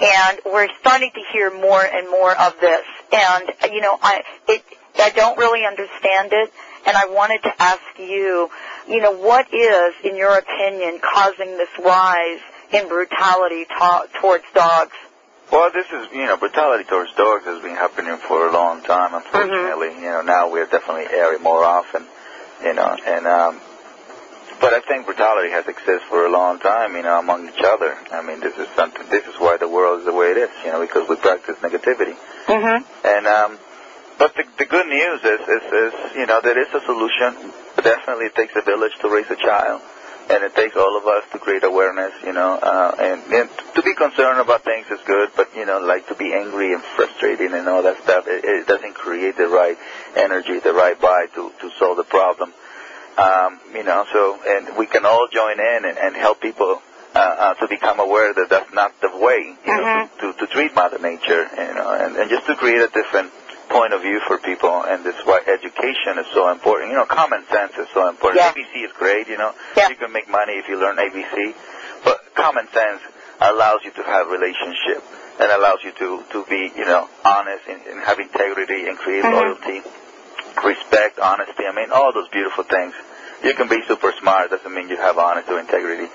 and 0.00 0.38
we're 0.44 0.68
starting 0.80 1.10
to 1.14 1.20
hear 1.32 1.50
more 1.52 1.84
and 1.84 2.08
more 2.10 2.38
of 2.38 2.54
this. 2.60 2.84
And 3.12 3.44
you 3.72 3.80
know, 3.80 3.98
I 4.02 4.22
it 4.48 4.64
I 4.98 5.10
don't 5.10 5.38
really 5.38 5.64
understand 5.64 6.32
it, 6.32 6.52
and 6.86 6.96
I 6.96 7.06
wanted 7.06 7.42
to 7.42 7.62
ask 7.62 7.82
you, 7.98 8.50
you 8.88 9.00
know, 9.00 9.12
what 9.12 9.52
is, 9.52 9.94
in 10.04 10.16
your 10.16 10.38
opinion, 10.38 11.00
causing 11.00 11.56
this 11.58 11.68
rise 11.84 12.40
in 12.72 12.88
brutality 12.88 13.66
to- 13.66 14.08
towards 14.20 14.44
dogs? 14.54 14.92
Well, 15.52 15.70
this 15.70 15.86
is, 15.92 16.08
you 16.12 16.26
know, 16.26 16.36
brutality 16.36 16.84
towards 16.84 17.12
dogs 17.14 17.44
has 17.44 17.62
been 17.62 17.76
happening 17.76 18.16
for 18.16 18.48
a 18.48 18.52
long 18.52 18.82
time, 18.82 19.14
unfortunately. 19.14 19.94
You 19.94 20.10
know, 20.10 20.22
now 20.22 20.50
we're 20.50 20.66
definitely 20.66 21.06
airing 21.14 21.42
more 21.42 21.62
often, 21.62 22.04
you 22.64 22.72
know, 22.72 22.96
and, 23.06 23.26
um, 23.26 23.60
but 24.60 24.72
I 24.72 24.80
think 24.80 25.06
brutality 25.06 25.50
has 25.50 25.66
existed 25.66 26.00
for 26.08 26.26
a 26.26 26.30
long 26.30 26.58
time, 26.58 26.96
you 26.96 27.02
know, 27.02 27.18
among 27.18 27.48
each 27.48 27.62
other. 27.62 27.96
I 28.12 28.22
mean, 28.22 28.40
this 28.40 28.56
is 28.56 28.68
something, 28.74 29.06
this 29.10 29.24
is 29.26 29.34
why 29.38 29.56
the 29.56 29.68
world 29.68 30.00
is 30.00 30.06
the 30.06 30.12
way 30.12 30.30
it 30.32 30.38
is, 30.38 30.50
you 30.64 30.72
know, 30.72 30.80
because 30.80 31.08
we 31.08 31.16
practice 31.16 31.56
negativity. 31.62 32.16
Mm-hmm. 32.46 33.06
And, 33.06 33.26
um, 33.26 33.58
but 34.18 34.34
the, 34.34 34.44
the 34.58 34.64
good 34.64 34.86
news 34.86 35.20
is, 35.22 35.40
is, 35.40 35.72
is, 35.72 36.16
you 36.16 36.26
know, 36.26 36.40
there 36.42 36.58
is 36.58 36.68
a 36.72 36.80
solution. 36.86 37.52
Definitely 37.76 38.26
it 38.26 38.34
takes 38.34 38.56
a 38.56 38.62
village 38.62 38.92
to 39.02 39.08
raise 39.08 39.30
a 39.30 39.36
child. 39.36 39.82
And 40.28 40.42
it 40.42 40.56
takes 40.56 40.74
all 40.74 40.98
of 40.98 41.06
us 41.06 41.22
to 41.30 41.38
create 41.38 41.62
awareness, 41.62 42.12
you 42.24 42.32
know, 42.32 42.58
uh, 42.58 42.96
and, 42.98 43.22
and 43.32 43.48
to 43.76 43.82
be 43.82 43.94
concerned 43.94 44.40
about 44.40 44.64
things 44.64 44.86
is 44.90 44.98
good, 45.06 45.30
but, 45.36 45.54
you 45.54 45.64
know, 45.64 45.78
like 45.78 46.08
to 46.08 46.16
be 46.16 46.32
angry 46.32 46.72
and 46.72 46.82
frustrated 46.82 47.54
and 47.54 47.68
all 47.68 47.84
that 47.84 48.02
stuff, 48.02 48.26
it, 48.26 48.44
it 48.44 48.66
doesn't 48.66 48.94
create 48.94 49.36
the 49.36 49.46
right 49.46 49.78
energy, 50.16 50.58
the 50.58 50.72
right 50.72 50.98
vibe 50.98 51.32
to, 51.34 51.52
to 51.60 51.70
solve 51.78 51.96
the 51.96 52.02
problem. 52.02 52.52
Um, 53.16 53.60
you 53.74 53.82
know, 53.82 54.04
so, 54.12 54.38
and 54.46 54.76
we 54.76 54.86
can 54.86 55.06
all 55.06 55.26
join 55.32 55.58
in 55.58 55.84
and, 55.88 55.96
and 55.96 56.14
help 56.16 56.40
people 56.40 56.82
uh, 57.14 57.18
uh, 57.18 57.54
to 57.54 57.66
become 57.68 57.98
aware 57.98 58.34
that 58.34 58.48
that's 58.50 58.72
not 58.74 58.92
the 59.00 59.08
way, 59.16 59.56
you 59.64 59.72
know, 59.72 60.08
to, 60.20 60.32
to, 60.32 60.46
to 60.46 60.52
treat 60.52 60.74
Mother 60.74 60.98
Nature, 60.98 61.48
you 61.56 61.74
know, 61.74 61.96
and, 61.96 62.16
and 62.16 62.28
just 62.28 62.44
to 62.46 62.54
create 62.56 62.82
a 62.82 62.88
different 62.88 63.32
point 63.70 63.94
of 63.94 64.02
view 64.02 64.20
for 64.28 64.36
people, 64.38 64.84
and 64.84 65.02
that's 65.04 65.24
why 65.24 65.40
education 65.48 66.18
is 66.20 66.26
so 66.34 66.50
important. 66.52 66.90
You 66.92 66.96
know, 66.98 67.06
common 67.06 67.42
sense 67.50 67.72
is 67.80 67.88
so 67.94 68.06
important. 68.08 68.36
Yeah. 68.44 68.52
ABC 68.52 68.84
is 68.84 68.92
great, 68.98 69.28
you 69.28 69.38
know. 69.38 69.52
Yeah. 69.76 69.88
You 69.88 69.96
can 69.96 70.12
make 70.12 70.28
money 70.28 70.52
if 70.60 70.68
you 70.68 70.78
learn 70.78 70.96
ABC, 70.96 71.54
but 72.04 72.20
common 72.34 72.68
sense 72.72 73.00
allows 73.40 73.80
you 73.84 73.92
to 73.92 74.02
have 74.02 74.28
relationship 74.28 75.02
and 75.40 75.50
allows 75.52 75.80
you 75.84 75.92
to, 75.92 76.22
to 76.32 76.44
be, 76.48 76.70
you 76.76 76.84
know, 76.84 77.08
honest 77.24 77.64
and, 77.68 77.80
and 77.88 78.04
have 78.04 78.18
integrity 78.20 78.86
and 78.88 78.98
create 78.98 79.24
Mhm. 79.24 79.32
loyalty, 79.32 79.80
respect, 80.64 81.18
honesty. 81.18 81.64
I 81.66 81.72
mean, 81.74 81.90
all 81.92 82.12
those 82.12 82.28
beautiful 82.28 82.64
things. 82.64 82.94
You 83.44 83.54
can 83.54 83.68
be 83.68 83.78
super 83.86 84.12
smart, 84.20 84.50
doesn't 84.50 84.72
mean 84.74 84.88
you 84.88 84.96
have 84.96 85.18
honesty 85.18 85.52
or 85.52 85.60
integrity. 85.60 86.08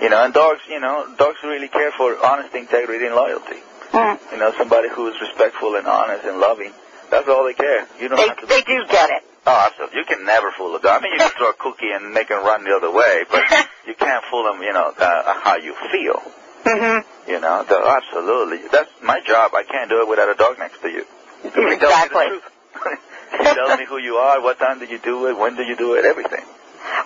You 0.00 0.10
know, 0.10 0.24
and 0.24 0.34
dogs, 0.34 0.60
you 0.68 0.78
know, 0.80 1.06
dogs 1.16 1.38
really 1.42 1.68
care 1.68 1.90
for 1.92 2.14
honesty, 2.24 2.58
integrity, 2.58 3.06
and 3.06 3.14
loyalty. 3.14 3.56
Mm. 3.92 4.18
You 4.32 4.38
know, 4.38 4.52
somebody 4.58 4.88
who 4.90 5.08
is 5.08 5.18
respectful 5.20 5.76
and 5.76 5.86
honest 5.86 6.24
and 6.26 6.38
loving. 6.38 6.72
That's 7.10 7.28
all 7.28 7.44
they 7.44 7.54
care. 7.54 7.86
You 8.00 8.08
don't 8.08 8.18
They 8.18 8.28
have 8.28 8.36
to. 8.40 8.46
they 8.46 8.60
do 8.62 8.84
get 8.90 9.08
it. 9.10 9.22
Oh, 9.46 9.62
absolutely. 9.70 10.00
You 10.00 10.04
can 10.04 10.26
never 10.26 10.50
fool 10.52 10.74
a 10.76 10.80
dog. 10.80 11.00
I 11.00 11.04
mean, 11.04 11.12
you 11.12 11.18
can 11.18 11.30
throw 11.38 11.50
a 11.50 11.54
cookie 11.54 11.90
and 11.92 12.12
make 12.12 12.28
them 12.28 12.44
run 12.44 12.64
the 12.64 12.74
other 12.74 12.90
way, 12.90 13.24
but 13.30 13.42
you 13.86 13.94
can't 13.94 14.24
fool 14.28 14.44
them. 14.44 14.60
You 14.60 14.72
know 14.72 14.92
uh, 14.98 15.34
how 15.40 15.56
you 15.56 15.74
feel. 15.92 16.20
Mm-hmm. 16.64 17.30
You 17.30 17.40
know, 17.40 17.64
the, 17.64 17.78
absolutely. 17.78 18.66
That's 18.70 18.90
my 19.02 19.20
job. 19.24 19.54
I 19.54 19.62
can't 19.62 19.88
do 19.88 20.02
it 20.02 20.08
without 20.08 20.28
a 20.28 20.34
dog 20.34 20.58
next 20.58 20.82
to 20.82 20.88
you. 20.90 21.04
Exactly. 21.44 22.26
Me 22.84 22.96
the 23.32 23.36
truth. 23.38 23.46
it 23.50 23.54
tells 23.54 23.78
me 23.78 23.84
who 23.86 23.98
you 23.98 24.16
are, 24.16 24.40
what 24.42 24.58
time 24.58 24.78
did 24.78 24.90
you 24.90 24.98
do 24.98 25.26
it, 25.28 25.36
when 25.38 25.56
did 25.56 25.68
you 25.68 25.76
do 25.76 25.94
it, 25.94 26.04
everything. 26.04 26.44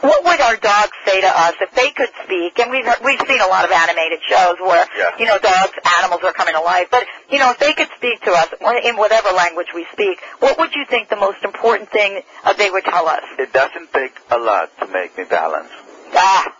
what 0.02 0.24
would 0.24 0.40
our 0.40 0.56
dogs 0.56 0.92
say 1.06 1.20
to 1.20 1.26
us 1.28 1.54
if 1.60 1.70
they 1.72 1.90
could 1.90 2.10
speak? 2.24 2.58
And 2.58 2.70
we've 2.70 2.84
we've 3.04 3.20
seen 3.26 3.40
a 3.40 3.46
lot 3.48 3.64
of 3.64 3.70
animated 3.72 4.20
shows 4.28 4.56
where 4.60 4.84
Yeah. 4.96 5.16
you 5.18 5.26
know 5.26 5.38
dogs, 5.38 5.72
animals 5.98 6.20
are 6.22 6.32
coming 6.32 6.54
to 6.54 6.60
life. 6.60 6.88
But 6.90 7.06
you 7.30 7.38
know, 7.38 7.50
if 7.50 7.58
they 7.58 7.72
could 7.72 7.88
speak 7.96 8.20
to 8.22 8.32
us 8.32 8.48
in 8.84 8.96
whatever 8.96 9.30
language 9.32 9.68
we 9.74 9.86
speak, 9.92 10.20
what 10.40 10.58
would 10.58 10.74
you 10.74 10.84
think 10.86 11.08
the 11.08 11.16
most 11.16 11.42
important 11.44 11.90
thing 11.90 12.20
uh, 12.44 12.52
they 12.54 12.70
would 12.70 12.84
tell 12.84 13.08
us? 13.08 13.22
It 13.38 13.52
doesn't 13.52 13.92
take 13.92 14.12
a 14.30 14.38
lot 14.38 14.68
to 14.80 14.86
make 14.88 15.16
me 15.16 15.24
balance. 15.24 15.70
Ah, 16.14 16.54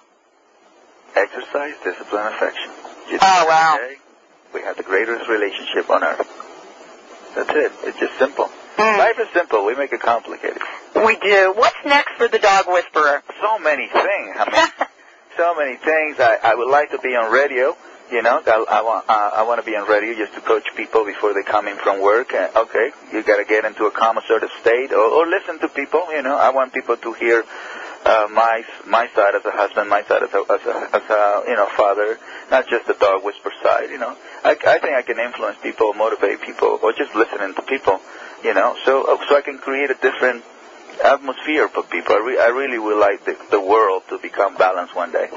Exercise, 1.16 1.75
discipline, 1.85 2.27
affection. 2.33 2.70
You 3.11 3.18
do 3.18 3.27
Oh, 3.27 3.44
wow. 3.46 3.77
day, 3.79 3.96
We 4.55 4.62
have 4.62 4.77
the 4.77 4.83
greatest 4.85 5.29
relationship 5.29 5.90
on 5.90 6.05
earth. 6.05 6.29
That's 7.35 7.51
it. 7.51 7.73
It's 7.85 7.99
just 7.99 8.16
simple. 8.18 8.49
Mm. 8.81 8.99
Life 8.99 9.19
is 9.21 9.29
simple. 9.35 9.66
We 9.66 9.75
make 9.75 9.93
it 9.93 10.01
complicated. 10.01 10.62
we 10.97 11.16
do. 11.19 11.53
What's 11.55 11.77
next 11.85 12.14
for 12.16 12.29
the 12.29 12.38
dog 12.38 12.64
whisperer? 12.66 13.23
So 13.40 13.59
many 13.59 13.88
things. 13.88 14.37
I 14.40 14.49
mean, 14.51 14.88
so 15.37 15.55
many 15.55 15.77
things. 15.77 16.16
I, 16.19 16.38
I 16.43 16.55
would 16.55 16.71
like 16.71 16.90
to 16.93 16.99
be 16.99 17.14
on 17.14 17.31
radio. 17.31 17.77
You 18.11 18.23
know, 18.23 18.43
I, 18.45 18.64
I 18.69 18.83
want 18.83 19.05
uh, 19.07 19.31
I 19.37 19.43
want 19.43 19.61
to 19.61 19.71
be 19.71 19.77
on 19.77 19.87
radio 19.87 20.16
just 20.16 20.35
to 20.35 20.40
coach 20.40 20.66
people 20.75 21.05
before 21.05 21.35
they 21.35 21.43
come 21.43 21.69
in 21.69 21.77
from 21.77 22.01
work. 22.01 22.33
And, 22.33 22.51
okay, 22.57 22.90
you 23.12 23.23
got 23.23 23.37
to 23.37 23.45
get 23.45 23.64
into 23.64 23.85
a 23.85 23.90
calm, 23.90 24.19
assertive 24.19 24.51
state, 24.61 24.93
or, 24.93 25.05
or 25.05 25.27
listen 25.27 25.61
to 25.61 25.69
people. 25.69 26.11
You 26.11 26.23
know, 26.23 26.37
I 26.37 26.51
want 26.51 26.73
people 26.73 26.97
to 26.97 27.12
hear 27.12 27.45
uh, 28.05 28.27
my 28.33 28.64
my 28.87 29.07
side 29.14 29.35
as 29.37 29.45
a 29.45 29.53
husband, 29.53 29.90
my 29.90 30.03
side 30.05 30.23
as 30.23 30.33
a, 30.33 30.40
as 30.40 30.62
a 30.66 30.97
as 30.97 31.05
a 31.11 31.43
you 31.49 31.55
know 31.55 31.69
father, 31.77 32.19
not 32.51 32.66
just 32.66 32.87
the 32.87 32.95
dog 32.95 33.25
whisper 33.25 33.53
side. 33.62 33.90
You 33.90 33.99
know, 33.99 34.16
I, 34.43 34.57
I 34.57 34.79
think 34.79 34.97
I 34.97 35.03
can 35.03 35.21
influence 35.21 35.59
people, 35.62 35.93
motivate 35.93 36.40
people, 36.40 36.81
or 36.83 36.93
just 36.93 37.14
listening 37.14 37.55
to 37.55 37.62
people. 37.62 38.01
You 38.42 38.55
know, 38.55 38.76
so 38.85 39.05
uh, 39.05 39.18
so 39.29 39.37
I 39.37 39.42
can 39.42 39.59
create 39.59 39.90
a 39.90 39.94
different 39.94 40.44
atmosphere 41.05 41.68
for 41.68 41.83
people. 41.83 42.14
I, 42.14 42.18
re- 42.18 42.38
I 42.40 42.48
really 42.48 42.79
would 42.79 42.98
like 42.98 43.24
the, 43.24 43.37
the 43.50 43.61
world 43.61 44.03
to 44.09 44.18
become 44.18 44.57
balanced 44.57 44.94
one 44.94 45.12
day. 45.12 45.29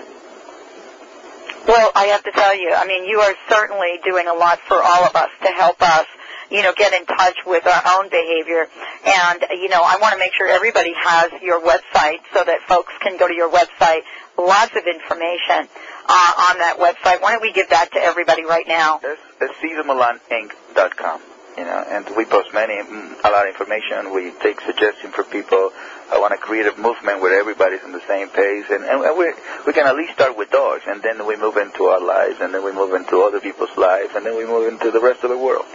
Well, 1.68 1.92
I 1.96 2.06
have 2.12 2.24
to 2.24 2.32
tell 2.32 2.56
you, 2.56 2.74
I 2.74 2.86
mean, 2.86 3.06
you 3.06 3.20
are 3.20 3.34
certainly 3.50 4.00
doing 4.04 4.28
a 4.28 4.34
lot 4.34 4.60
for 4.68 4.82
all 4.84 5.06
of 5.06 5.16
us 5.16 5.30
to 5.44 5.48
help 5.48 5.82
us, 5.82 6.06
you 6.52 6.62
know, 6.62 6.74
get 6.76 6.92
in 6.92 7.06
touch 7.06 7.38
with 7.46 7.66
our 7.66 7.82
own 7.98 8.10
behavior. 8.10 8.68
And, 9.06 9.46
you 9.52 9.70
know, 9.70 9.82
I 9.82 9.98
want 10.02 10.12
to 10.12 10.20
make 10.20 10.34
sure 10.34 10.48
everybody 10.48 10.94
has 10.98 11.32
your 11.42 11.62
website 11.62 12.20
so 12.34 12.44
that 12.44 12.60
folks 12.68 12.92
can 13.00 13.18
go 13.18 13.30
to 13.30 13.34
your 13.34 13.50
website. 13.50 14.02
Lots 14.38 14.76
of 14.76 14.84
information 14.88 15.70
uh, 16.10 16.50
on 16.52 16.60
that 16.60 16.80
website. 16.80 17.22
Why 17.22 17.32
don't 17.32 17.42
we 17.42 17.54
give 17.54 17.70
that 17.70 17.94
to 17.94 18.00
everybody 18.00 18.44
right 18.44 18.68
now? 18.68 19.00
That's 19.00 19.54
CesarMillanInc.com. 19.64 21.22
You 21.58 21.66
know, 21.66 21.86
and 21.88 22.06
we 22.18 22.26
post 22.26 22.50
many, 22.54 22.82
mm, 22.82 23.14
a 23.24 23.30
lot 23.30 23.48
of 23.48 23.54
information. 23.54 24.12
We 24.12 24.32
take 24.42 24.60
suggestions 24.62 25.14
for 25.14 25.24
people. 25.24 25.72
I 26.12 26.18
want 26.20 26.32
to 26.32 26.38
create 26.38 26.66
a 26.66 26.76
movement 26.78 27.22
where 27.22 27.40
everybody's 27.40 27.84
on 27.84 27.92
the 27.92 28.02
same 28.08 28.30
page, 28.30 28.66
and, 28.70 28.84
and 28.84 29.18
we 29.18 29.34
we 29.66 29.74
can 29.74 29.86
at 29.86 29.96
least 29.96 30.14
start 30.14 30.36
with 30.36 30.50
dogs, 30.50 30.84
and 30.88 31.02
then 31.02 31.26
we 31.26 31.38
move 31.38 31.58
into 31.58 31.86
our 31.86 32.02
lives, 32.02 32.38
and 32.42 32.54
then 32.54 32.64
we 32.64 32.72
move 32.72 32.94
into 32.94 33.22
other 33.22 33.40
people's 33.40 33.76
lives, 33.78 34.16
and 34.16 34.26
then 34.26 34.36
we 34.36 34.46
move 34.46 34.68
into 34.68 34.90
the 34.90 35.00
rest 35.00 35.24
of 35.24 35.30
the 35.30 35.38
world. 35.38 35.66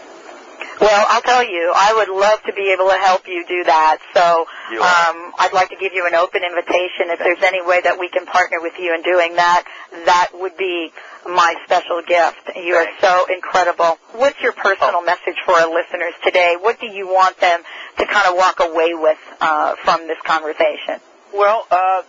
Well, 0.80 1.06
I'll 1.08 1.22
tell 1.22 1.42
you, 1.42 1.72
I 1.74 1.92
would 1.94 2.08
love 2.08 2.38
to 2.46 2.52
be 2.52 2.70
able 2.72 2.88
to 2.88 2.98
help 2.98 3.26
you 3.26 3.44
do 3.48 3.64
that. 3.64 3.98
So 4.14 4.46
um, 4.78 5.32
I'd 5.38 5.52
like 5.52 5.70
to 5.70 5.76
give 5.76 5.92
you 5.92 6.06
an 6.06 6.14
open 6.14 6.42
invitation. 6.44 7.10
If 7.10 7.18
there's 7.18 7.42
any 7.42 7.62
way 7.66 7.80
that 7.82 7.98
we 7.98 8.08
can 8.08 8.26
partner 8.26 8.58
with 8.62 8.74
you 8.78 8.94
in 8.94 9.02
doing 9.02 9.34
that, 9.36 9.64
that 10.06 10.30
would 10.34 10.56
be 10.56 10.92
my 11.26 11.54
special 11.64 12.02
gift. 12.06 12.54
You 12.54 12.74
are 12.74 12.86
so 13.00 13.26
incredible. 13.32 13.98
What's 14.14 14.40
your 14.40 14.52
personal 14.52 15.02
message 15.02 15.34
for 15.44 15.54
our 15.58 15.66
listeners 15.66 16.14
today? 16.22 16.54
What 16.60 16.78
do 16.80 16.86
you 16.86 17.08
want 17.08 17.38
them 17.40 17.60
to 17.98 18.06
kind 18.06 18.28
of 18.30 18.36
walk 18.36 18.60
away 18.60 18.94
with 18.94 19.18
uh, 19.40 19.74
from 19.82 20.06
this 20.06 20.18
conversation? 20.24 21.02
Well, 21.34 21.66
uh, 21.70 22.02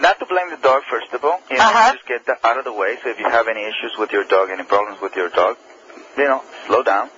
not 0.00 0.18
to 0.18 0.26
blame 0.26 0.50
the 0.50 0.58
dog, 0.58 0.82
first 0.90 1.12
of 1.14 1.24
all. 1.24 1.38
You 1.50 1.58
know, 1.58 1.64
Uh-huh. 1.70 1.94
just 1.94 2.06
get 2.06 2.26
that 2.26 2.38
out 2.42 2.58
of 2.58 2.64
the 2.64 2.72
way. 2.72 2.98
So 3.02 3.10
if 3.10 3.18
you 3.20 3.30
have 3.30 3.46
any 3.46 3.62
issues 3.62 3.94
with 3.98 4.10
your 4.12 4.24
dog, 4.24 4.50
any 4.50 4.64
problems 4.64 5.00
with 5.00 5.14
your 5.14 5.28
dog, 5.30 5.56
you 6.16 6.24
know, 6.24 6.42
slow 6.66 6.82
down. 6.82 7.10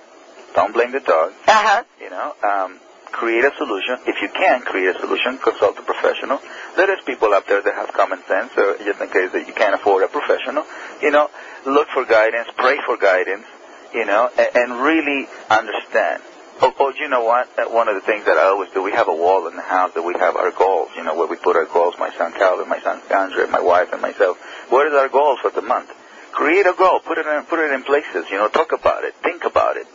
Don't 0.53 0.73
blame 0.73 0.91
the 0.91 0.99
dog. 0.99 1.33
Uh-huh. 1.47 1.83
You 1.99 2.09
know, 2.09 2.35
um, 2.43 2.79
create 3.11 3.43
a 3.45 3.51
solution. 3.57 3.97
If 4.07 4.21
you 4.21 4.29
can 4.29 4.61
create 4.61 4.95
a 4.95 4.99
solution, 4.99 5.37
consult 5.37 5.77
a 5.79 5.81
professional. 5.81 6.39
There 6.75 6.91
is 6.91 7.03
people 7.05 7.33
out 7.33 7.47
there 7.47 7.61
that 7.61 7.75
have 7.75 7.93
common 7.93 8.23
sense, 8.27 8.51
so 8.55 8.75
just 8.83 8.99
in 8.99 9.09
case 9.09 9.31
that 9.31 9.47
you 9.47 9.53
can't 9.53 9.75
afford 9.75 10.03
a 10.03 10.07
professional, 10.07 10.65
you 11.01 11.11
know, 11.11 11.29
look 11.65 11.87
for 11.89 12.05
guidance, 12.05 12.49
pray 12.57 12.79
for 12.85 12.97
guidance, 12.97 13.45
you 13.93 14.05
know, 14.05 14.29
and, 14.37 14.49
and 14.55 14.81
really 14.81 15.27
understand. 15.49 16.23
Oh, 16.61 16.73
oh, 16.79 16.93
you 16.97 17.09
know 17.09 17.23
what? 17.23 17.49
Uh, 17.57 17.65
One 17.73 17.87
of 17.87 17.95
the 17.95 18.01
things 18.01 18.25
that 18.25 18.37
I 18.37 18.45
always 18.45 18.69
do, 18.71 18.83
we 18.83 18.91
have 18.91 19.07
a 19.07 19.15
wall 19.15 19.47
in 19.47 19.55
the 19.55 19.63
house 19.63 19.93
that 19.95 20.03
we 20.03 20.13
have 20.19 20.35
our 20.35 20.51
goals, 20.51 20.89
you 20.95 21.03
know, 21.03 21.15
where 21.15 21.27
we 21.27 21.35
put 21.37 21.55
our 21.55 21.65
goals, 21.65 21.95
my 21.97 22.11
son 22.17 22.33
Calvin, 22.33 22.69
my 22.69 22.79
son 22.81 23.01
Andre, 23.09 23.47
my 23.47 23.61
wife, 23.61 23.91
and 23.91 24.01
myself. 24.01 24.37
What 24.69 24.87
is 24.87 24.93
our 24.93 25.09
goals 25.09 25.39
for 25.41 25.49
the 25.49 25.61
month? 25.61 25.91
Create 26.31 26.65
a 26.65 26.73
goal, 26.77 26.99
put 26.99 27.17
it 27.17 27.25
in, 27.25 27.43
put 27.45 27.59
it 27.59 27.73
in 27.73 27.83
places, 27.83 28.29
you 28.29 28.37
know, 28.37 28.47
talk 28.47 28.71
about 28.71 29.03
it, 29.03 29.15
think 29.23 29.43
about 29.43 29.75
it 29.77 29.87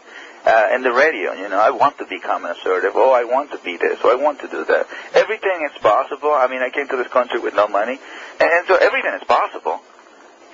uh, 0.46 0.68
in 0.74 0.82
the 0.82 0.92
radio. 0.92 1.32
You 1.34 1.48
know, 1.48 1.58
I 1.58 1.70
want 1.70 1.98
to 1.98 2.06
become 2.06 2.46
assertive. 2.46 2.92
Oh, 2.94 3.12
I 3.12 3.24
want 3.24 3.50
to 3.50 3.58
be 3.58 3.76
this. 3.76 3.98
Oh, 4.04 4.10
I 4.10 4.14
want 4.14 4.40
to 4.40 4.48
do 4.48 4.64
that. 4.64 4.86
Everything 5.14 5.68
is 5.68 5.76
possible. 5.82 6.30
I 6.30 6.46
mean, 6.46 6.62
I 6.62 6.70
came 6.70 6.88
to 6.88 6.96
this 6.96 7.08
country 7.08 7.40
with 7.40 7.54
no 7.54 7.66
money, 7.66 7.98
and, 8.40 8.50
and 8.50 8.66
so 8.66 8.76
everything 8.76 9.12
is 9.20 9.24
possible. 9.26 9.80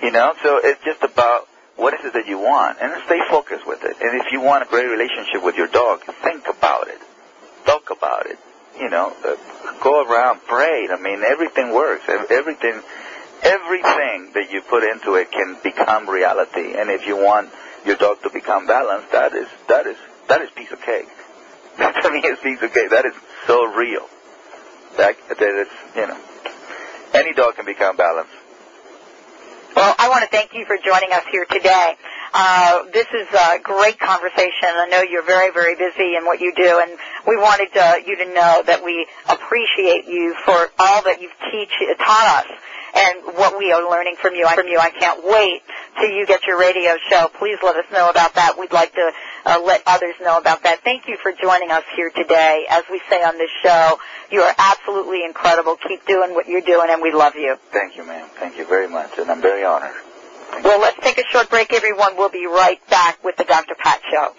You 0.01 0.11
know, 0.11 0.33
so 0.41 0.59
it's 0.61 0.83
just 0.83 1.03
about 1.03 1.47
what 1.77 1.93
is 1.93 2.03
it 2.03 2.13
that 2.13 2.27
you 2.27 2.39
want, 2.39 2.79
and 2.81 2.91
stay 3.05 3.19
focused 3.29 3.65
with 3.65 3.83
it. 3.83 3.95
And 4.01 4.19
if 4.19 4.31
you 4.31 4.41
want 4.41 4.63
a 4.63 4.67
great 4.67 4.89
relationship 4.89 5.43
with 5.43 5.55
your 5.55 5.67
dog, 5.67 6.01
think 6.23 6.47
about 6.49 6.87
it, 6.87 6.99
talk 7.65 7.89
about 7.89 8.25
it. 8.25 8.37
You 8.79 8.89
know, 8.89 9.13
uh, 9.23 9.35
go 9.83 10.03
around, 10.03 10.41
pray. 10.47 10.87
I 10.89 10.99
mean, 10.99 11.21
everything 11.21 11.71
works. 11.71 12.03
Everything, 12.09 12.81
everything 13.43 14.31
that 14.33 14.49
you 14.51 14.61
put 14.61 14.83
into 14.83 15.13
it 15.13 15.31
can 15.31 15.57
become 15.63 16.09
reality. 16.09 16.73
And 16.73 16.89
if 16.89 17.05
you 17.05 17.15
want 17.15 17.51
your 17.85 17.95
dog 17.95 18.21
to 18.23 18.29
become 18.29 18.67
balanced, 18.67 19.11
that 19.11 19.33
is 19.33 19.47
that 19.67 19.87
is 19.87 19.97
that 20.27 20.41
is 20.41 20.49
piece 20.51 20.71
of 20.71 20.81
cake. 20.81 21.07
That 21.77 22.03
to 22.03 22.11
me 22.11 22.19
is 22.19 22.37
piece 22.37 22.61
of 22.61 22.71
cake. 22.71 22.91
That 22.91 23.05
is 23.05 23.15
so 23.47 23.65
real. 23.65 24.07
That 24.97 25.15
that 25.27 25.41
is 25.41 25.67
you 25.95 26.07
know, 26.07 26.19
any 27.13 27.33
dog 27.33 27.55
can 27.55 27.65
become 27.65 27.97
balanced. 27.97 28.33
Well, 29.75 29.95
I 29.97 30.07
want 30.09 30.21
to 30.21 30.29
thank 30.29 30.53
you 30.53 30.65
for 30.65 30.77
joining 30.77 31.11
us 31.13 31.23
here 31.31 31.45
today. 31.49 31.97
Uh, 32.31 32.83
this 32.93 33.07
is 33.09 33.27
a 33.33 33.57
great 33.57 33.97
conversation. 33.99 34.69
I 34.69 34.87
know 34.89 35.01
you're 35.01 35.25
very, 35.25 35.51
very 35.51 35.73
busy 35.73 36.15
in 36.15 36.25
what 36.25 36.39
you 36.39 36.53
do, 36.55 36.79
and 36.81 36.97
we 37.25 37.37
wanted 37.37 37.75
uh, 37.75 37.95
you 38.05 38.17
to 38.17 38.25
know 38.33 38.61
that 38.65 38.83
we 38.83 39.07
appreciate 39.27 40.05
you 40.05 40.35
for 40.45 40.69
all 40.77 41.01
that 41.05 41.21
you've 41.21 41.33
teach 41.51 41.73
taught 41.97 42.45
us 42.45 42.51
and 42.95 43.37
what 43.37 43.57
we 43.57 43.71
are 43.71 43.89
learning 43.89 44.15
from 44.21 44.35
you. 44.35 44.47
From 44.47 44.67
you, 44.67 44.77
I 44.79 44.89
can't 44.89 45.23
wait 45.23 45.61
till 45.99 46.09
you 46.09 46.25
get 46.25 46.45
your 46.45 46.59
radio 46.59 46.95
show. 47.09 47.29
Please 47.39 47.57
let 47.63 47.75
us 47.75 47.85
know 47.91 48.09
about 48.09 48.35
that. 48.35 48.57
We'd 48.57 48.71
like 48.71 48.93
to 48.93 49.11
uh, 49.45 49.61
let 49.65 49.83
others 49.87 50.15
know 50.21 50.37
about 50.37 50.63
that. 50.63 50.81
Thank 50.83 51.07
you 51.07 51.17
for 51.21 51.31
joining 51.31 51.71
us 51.71 51.83
here 51.95 52.09
today. 52.09 52.65
As 52.69 52.83
we 52.91 53.01
say 53.09 53.23
on 53.23 53.37
this 53.37 53.49
show, 53.63 53.99
you 54.31 54.41
are 54.41 54.53
absolutely 54.57 55.23
incredible. 55.23 55.77
Keep 55.87 56.05
doing 56.05 56.33
what 56.33 56.47
you're 56.47 56.61
doing, 56.61 56.89
and 56.89 57.01
we 57.01 57.11
love 57.11 57.35
you. 57.35 57.55
Thank 57.71 57.97
you, 57.97 58.05
ma'am. 58.05 58.27
Thank 58.35 58.57
you 58.57 58.65
very 58.67 58.87
much, 58.87 59.17
and 59.17 59.29
I'm 59.29 59.41
very 59.41 59.63
honored. 59.63 59.95
Well, 60.63 60.79
let's 60.79 60.97
take 61.01 61.17
a 61.17 61.25
short 61.31 61.49
break, 61.49 61.73
everyone. 61.73 62.15
We'll 62.15 62.29
be 62.29 62.45
right 62.45 62.79
back 62.89 63.23
with 63.23 63.37
the 63.37 63.43
Dr. 63.43 63.75
Pat 63.75 64.01
Show. 64.11 64.33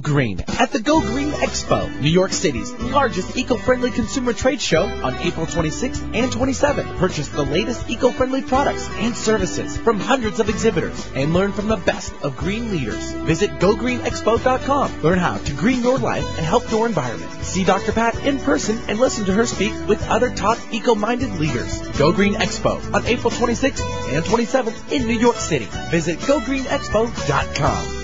Green 0.00 0.40
at 0.58 0.72
the 0.72 0.80
Go 0.80 1.00
Green 1.00 1.30
Expo, 1.30 2.00
New 2.00 2.10
York 2.10 2.32
City's 2.32 2.72
largest 2.74 3.36
eco-friendly 3.36 3.90
consumer 3.90 4.32
trade 4.32 4.60
show 4.60 4.82
on 4.82 5.14
April 5.16 5.46
26th 5.46 6.02
and 6.14 6.32
27th. 6.32 6.98
Purchase 6.98 7.28
the 7.28 7.44
latest 7.44 7.88
eco-friendly 7.88 8.42
products 8.42 8.88
and 8.94 9.14
services 9.14 9.76
from 9.78 10.00
hundreds 10.00 10.40
of 10.40 10.48
exhibitors 10.48 11.06
and 11.14 11.32
learn 11.32 11.52
from 11.52 11.68
the 11.68 11.76
best 11.76 12.12
of 12.22 12.36
green 12.36 12.70
leaders. 12.70 13.12
Visit 13.12 13.50
GoGreenExpo.com. 13.58 15.02
Learn 15.02 15.18
how 15.18 15.38
to 15.38 15.52
green 15.54 15.82
your 15.82 15.98
life 15.98 16.26
and 16.36 16.46
help 16.46 16.70
your 16.70 16.86
environment. 16.86 17.30
See 17.42 17.64
Dr. 17.64 17.92
Pat 17.92 18.16
in 18.26 18.38
person 18.40 18.78
and 18.88 18.98
listen 18.98 19.24
to 19.26 19.32
her 19.32 19.46
speak 19.46 19.72
with 19.88 20.06
other 20.08 20.30
top 20.30 20.58
eco-minded 20.72 21.32
leaders. 21.38 21.80
Go 21.98 22.12
Green 22.12 22.34
Expo 22.34 22.94
on 22.94 23.06
April 23.06 23.30
26th 23.30 24.14
and 24.14 24.24
27th 24.24 24.92
in 24.92 25.06
New 25.06 25.18
York 25.18 25.36
City. 25.36 25.68
Visit 25.90 26.18
GoGreenExpo.com. 26.20 27.99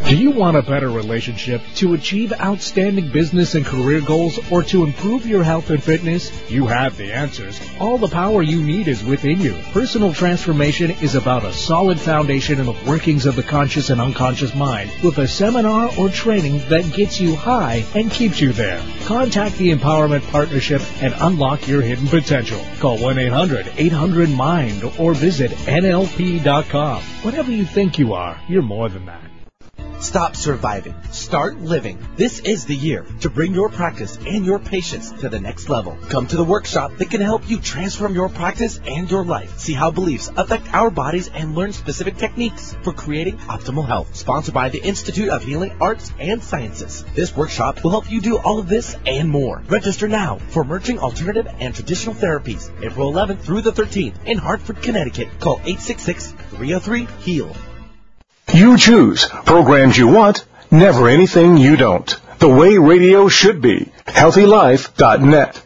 Do 0.07 0.17
you 0.17 0.31
want 0.31 0.57
a 0.57 0.63
better 0.63 0.89
relationship 0.89 1.61
to 1.77 1.93
achieve 1.93 2.33
outstanding 2.33 3.11
business 3.13 3.55
and 3.55 3.67
career 3.67 4.01
goals 4.01 4.39
or 4.51 4.63
to 4.63 4.85
improve 4.85 5.27
your 5.27 5.43
health 5.43 5.69
and 5.71 5.83
fitness? 5.83 6.31
You 6.51 6.67
have 6.67 6.97
the 6.97 7.13
answers. 7.13 7.61
All 7.79 7.99
the 7.99 8.09
power 8.09 8.43
you 8.43 8.63
need 8.63 8.89
is 8.89 9.05
within 9.05 9.41
you. 9.41 9.55
Personal 9.73 10.15
transformation 10.15 10.93
is 11.03 11.15
about 11.15 11.45
a 11.45 11.53
solid 11.53 12.01
foundation 12.01 12.59
in 12.59 12.67
the 12.67 12.77
workings 12.87 13.27
of 13.27 13.37
the 13.37 13.43
conscious 13.43 13.91
and 13.91 14.01
unconscious 14.01 14.55
mind 14.55 14.91
with 15.03 15.19
a 15.19 15.29
seminar 15.29 15.91
or 15.99 16.09
training 16.09 16.61
that 16.71 16.91
gets 16.95 17.21
you 17.21 17.37
high 17.37 17.85
and 17.95 18.11
keeps 18.11 18.41
you 18.41 18.53
there. 18.53 18.83
Contact 19.05 19.57
the 19.57 19.75
Empowerment 19.75 20.27
Partnership 20.31 20.81
and 21.03 21.13
unlock 21.19 21.69
your 21.69 21.83
hidden 21.83 22.07
potential. 22.07 22.65
Call 22.79 22.97
1-800-800-MIND 22.99 24.85
or 24.99 25.13
visit 25.13 25.51
NLP.com. 25.51 27.03
Whatever 27.23 27.51
you 27.53 27.67
think 27.67 27.99
you 27.99 28.15
are, 28.15 28.41
you're 28.49 28.63
more 28.63 28.89
than 28.89 29.05
that. 29.07 29.28
Stop 30.01 30.37
surviving. 30.37 30.95
Start 31.11 31.59
living. 31.59 31.99
This 32.17 32.39
is 32.39 32.65
the 32.67 32.77
year 32.77 33.05
to 33.21 33.29
bring 33.29 33.53
your 33.53 33.69
practice 33.69 34.17
and 34.25 34.47
your 34.47 34.61
patients 34.61 35.11
to 35.11 35.29
the 35.29 35.41
next 35.41 35.69
level. 35.69 35.99
Come 36.09 36.29
to 36.29 36.37
the 36.37 36.45
workshop 36.45 36.93
that 36.99 37.11
can 37.11 37.21
help 37.21 37.51
you 37.51 37.59
transform 37.59 38.15
your 38.15 38.29
practice 38.29 38.79
and 38.87 39.11
your 39.11 39.25
life. 39.25 39.59
See 39.59 39.73
how 39.73 39.91
beliefs 39.91 40.31
affect 40.37 40.73
our 40.73 40.91
bodies 40.91 41.29
and 41.35 41.57
learn 41.57 41.73
specific 41.73 42.17
techniques 42.17 42.77
for 42.83 42.93
creating 42.93 43.39
optimal 43.39 43.85
health. 43.85 44.15
Sponsored 44.15 44.55
by 44.55 44.69
the 44.69 44.81
Institute 44.81 45.31
of 45.31 45.43
Healing 45.43 45.77
Arts 45.81 46.13
and 46.21 46.41
Sciences. 46.45 47.05
This 47.17 47.35
workshop 47.37 47.83
will 47.83 47.91
help 47.91 48.09
you 48.09 48.21
do 48.21 48.39
all 48.39 48.61
of 48.61 48.69
this 48.69 48.97
and 49.05 49.29
more. 49.29 49.65
Register 49.69 50.07
now 50.07 50.39
for 50.51 50.63
Merging 50.63 51.01
Alternative 51.01 51.49
and 51.59 51.75
Traditional 51.75 52.15
Therapies, 52.15 52.71
April 52.85 53.13
11th 53.13 53.41
through 53.41 53.63
the 53.63 53.73
13th 53.73 54.25
in 54.27 54.39
Hartford, 54.39 54.81
Connecticut. 54.81 55.29
Call 55.41 55.59
866-303-HEAL. 55.59 57.57
You 58.53 58.79
choose 58.79 59.27
programs 59.27 59.97
you 59.99 60.09
want, 60.09 60.45
never 60.71 61.09
anything 61.09 61.57
you 61.57 61.77
don't. 61.77 62.17
The 62.39 62.49
way 62.49 62.79
radio 62.79 63.29
should 63.29 63.61
be. 63.61 63.93
HealthyLife.net. 64.07 65.63